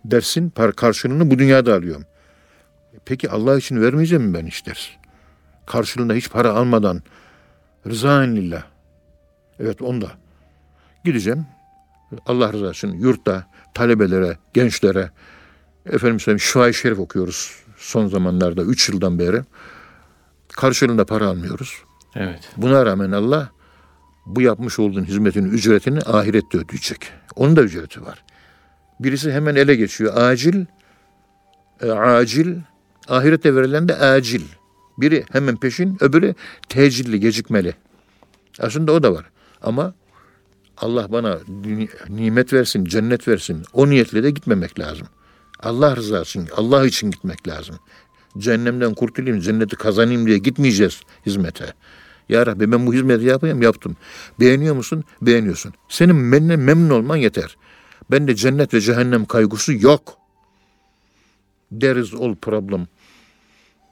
[0.05, 2.05] dersin par karşılığını bu dünyada alıyorum.
[3.05, 4.88] Peki Allah için vermeyeceğim mi ben hiç ders?
[5.66, 7.02] Karşılığında hiç para almadan
[7.86, 8.62] rızaen lillah.
[9.61, 10.11] Evet onda.
[11.05, 11.46] Gideceğim.
[12.26, 15.11] Allah rızası için yurtta talebelere, gençlere
[15.87, 19.43] efendim söyleyeyim şifa Şerif okuyoruz son zamanlarda 3 yıldan beri.
[20.53, 21.74] Karşılığında para almıyoruz.
[22.14, 22.49] Evet.
[22.57, 23.51] Buna rağmen Allah
[24.26, 27.12] bu yapmış olduğun hizmetin ücretini ahirette ödeyecek.
[27.37, 28.24] Onun da ücreti var.
[29.01, 30.16] Birisi hemen ele geçiyor.
[30.16, 30.64] Acil,
[31.82, 32.57] e, acil,
[33.09, 34.43] ahirette verilen de acil.
[34.99, 36.35] Biri hemen peşin, öbürü
[36.68, 37.74] tecilli, gecikmeli.
[38.61, 39.24] Aslında o da var.
[39.62, 39.95] Ama
[40.76, 43.62] Allah bana ni- nimet versin, cennet versin.
[43.72, 45.07] O niyetle de gitmemek lazım.
[45.65, 47.77] Allah rızası için, Allah için gitmek lazım.
[48.39, 51.75] Cehennemden kurtulayım, cenneti kazanayım diye gitmeyeceğiz hizmete.
[52.29, 53.97] Ya Rabbi ben bu hizmeti yapayım, yaptım.
[54.41, 55.05] Beğeniyor musun?
[55.23, 55.75] Beğeniyorsun.
[55.89, 57.57] Senin benimle memnun olman yeter.
[58.11, 60.19] Bende cennet ve cehennem kaygısı yok.
[61.81, 62.87] There is all problem.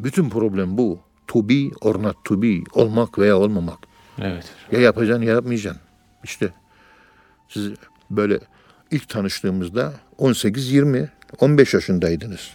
[0.01, 1.01] Bütün problem bu.
[1.27, 2.61] To be or not to be.
[2.73, 3.79] Olmak veya olmamak.
[4.19, 4.45] Evet.
[4.73, 5.83] Ya yapacaksın ya yapmayacaksın.
[6.25, 6.53] İşte
[7.49, 7.71] siz
[8.11, 8.41] böyle
[8.91, 11.11] ilk tanıştığımızda 18, 20,
[11.41, 12.51] 15 yaşındaydınız.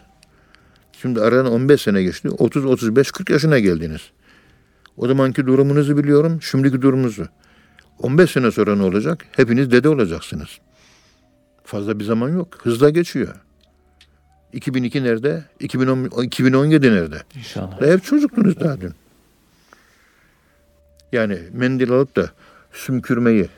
[1.01, 2.30] Şimdi aradan 15 sene geçti.
[2.30, 4.01] 30, 35, 40 yaşına geldiniz.
[4.97, 7.28] O zamanki durumunuzu biliyorum, şimdiki durumunuzu.
[7.99, 9.25] 15 sene sonra ne olacak?
[9.32, 10.49] Hepiniz dede olacaksınız.
[11.63, 12.57] Fazla bir zaman yok.
[12.61, 13.36] Hızla geçiyor.
[14.53, 15.43] 2002 nerede?
[15.59, 17.21] 2010, 2017 nerede?
[17.36, 17.82] İnşallah.
[17.82, 18.93] Hep çocuktunuz daha dün.
[21.11, 22.32] Yani mendil alıp da
[22.73, 23.49] sümkürmeyi,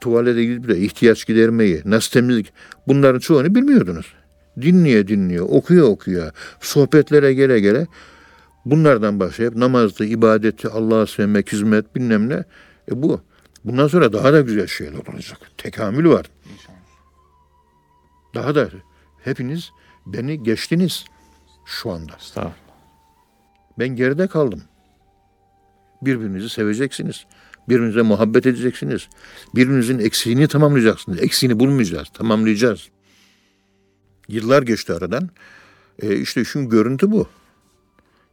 [0.00, 2.52] tuvalete gidip de ihtiyaç gidermeyi, nasıl temizlik
[2.86, 4.06] bunların çoğunu bilmiyordunuz.
[4.60, 7.86] Dinleye dinliyor, okuyor okuyor, sohbetlere gele gele
[8.66, 12.44] bunlardan başlayıp namazdı, ibadeti, Allah'a sevmek, hizmet bilmem ne.
[12.90, 13.20] E bu.
[13.64, 15.38] Bundan sonra daha da güzel şeyler olacak.
[15.58, 16.26] Tekamül var.
[18.34, 18.68] Daha da
[19.24, 19.70] hepiniz
[20.06, 21.04] beni geçtiniz
[21.66, 22.12] şu anda.
[23.78, 24.62] Ben geride kaldım.
[26.02, 27.26] Birbirinizi seveceksiniz.
[27.68, 29.08] Birbirinize muhabbet edeceksiniz.
[29.54, 31.22] Birbirinizin eksiğini tamamlayacaksınız.
[31.22, 32.88] Eksiğini bulmayacağız, tamamlayacağız.
[34.28, 35.30] Yıllar geçti aradan.
[36.02, 37.28] E işte şu görüntü bu.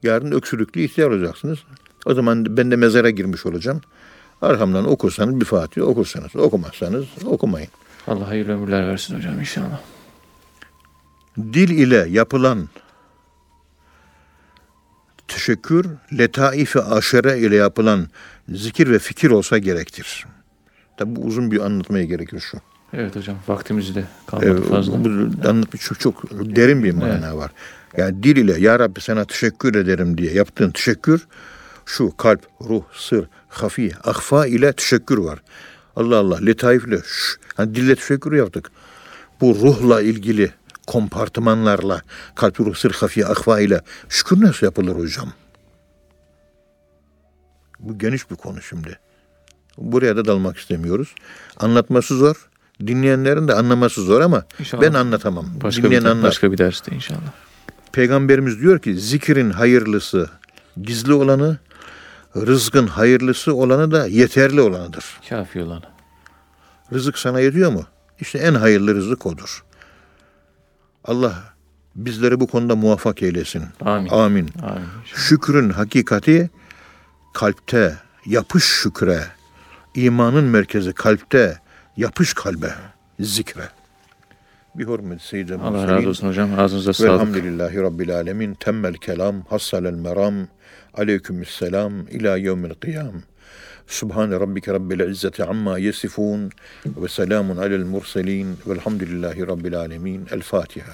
[0.03, 1.59] Yarın öksürüklü ihtiyar olacaksınız.
[2.05, 3.81] O zaman ben de mezara girmiş olacağım.
[4.41, 7.69] Arkamdan okursanız bir Fatiha okursanız, okumazsanız okumayın.
[8.07, 9.81] Allah hayırlı ömürler versin hocam inşallah.
[11.37, 12.69] dil ile yapılan
[15.27, 15.85] teşekkür,
[16.17, 18.07] letaif-i aşere ile yapılan
[18.49, 20.25] zikir ve fikir olsa gerektir.
[20.97, 22.57] Tabi bu uzun bir anlatmaya gerekir şu.
[22.93, 25.05] Evet hocam vaktimiz de kalmadı Ee, fazla.
[25.05, 25.09] Bu
[25.49, 27.51] anlatmış çok, çok derin bir mana var.
[27.97, 31.27] Yani dil ile ya Rabbi sana teşekkür ederim diye yaptığın teşekkür
[31.85, 35.39] şu kalp, ruh, sır, hafi, ahfa ile teşekkür var.
[35.95, 38.71] Allah Allah letaifle şş, hani dille teşekkür yaptık.
[39.41, 40.51] Bu ruhla ilgili
[40.87, 42.01] kompartımanlarla
[42.35, 45.33] kalp, ruh, sır, hafi, ahfa ile şükür nasıl yapılır hocam?
[47.79, 48.99] Bu geniş bir konu şimdi.
[49.77, 51.15] Buraya da dalmak istemiyoruz.
[51.57, 52.49] Anlatması zor.
[52.81, 54.81] Dinleyenlerin de anlaması zor ama İnşallah.
[54.81, 55.45] ben anlatamam.
[55.63, 56.23] Başka Dinleyen bir, anlar.
[56.23, 57.19] başka bir derste inşallah.
[57.91, 60.29] Peygamberimiz diyor ki zikrin hayırlısı
[60.81, 61.57] gizli olanı,
[62.35, 65.05] rızkın hayırlısı olanı da yeterli olanıdır.
[65.29, 65.81] Kafi olanı.
[66.93, 67.83] Rızık sana yetiyor mu?
[68.19, 69.63] İşte en hayırlı rızık odur.
[71.05, 71.43] Allah
[71.95, 73.63] bizleri bu konuda muvaffak eylesin.
[73.81, 74.09] Amin.
[74.09, 74.49] Amin.
[74.63, 74.85] Amin.
[75.15, 76.49] Şükrün hakikati
[77.33, 79.23] kalpte, yapış şükre.
[79.95, 81.59] İmanın merkezi kalpte,
[81.97, 82.69] yapış kalbe,
[83.19, 83.69] zikre.
[84.75, 85.61] Bir hürmet seyyidem.
[85.61, 86.59] Allah razı olsun hocam.
[86.59, 87.11] Ağzınıza sağlık.
[87.11, 88.53] Velhamdülillahi Rabbil Alemin.
[88.53, 90.33] Temmel kelam, hassalel meram.
[90.93, 92.07] Aleykümselam.
[92.07, 93.13] ila yevmil kıyam.
[93.87, 96.51] Subhane rabbike rabbil izzeti amma yesifun.
[96.85, 98.57] Ve selamun alel murselin.
[98.67, 100.27] Velhamdülillahi Rabbil Alemin.
[100.31, 100.91] El Fatiha.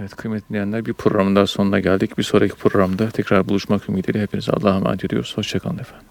[0.00, 2.18] Evet kıymetli dinleyenler bir programın daha sonuna geldik.
[2.18, 5.32] Bir sonraki programda tekrar buluşmak ümidiyle hepinize Allah'a emanet ediyoruz.
[5.36, 6.06] Hoşçakalın efendim.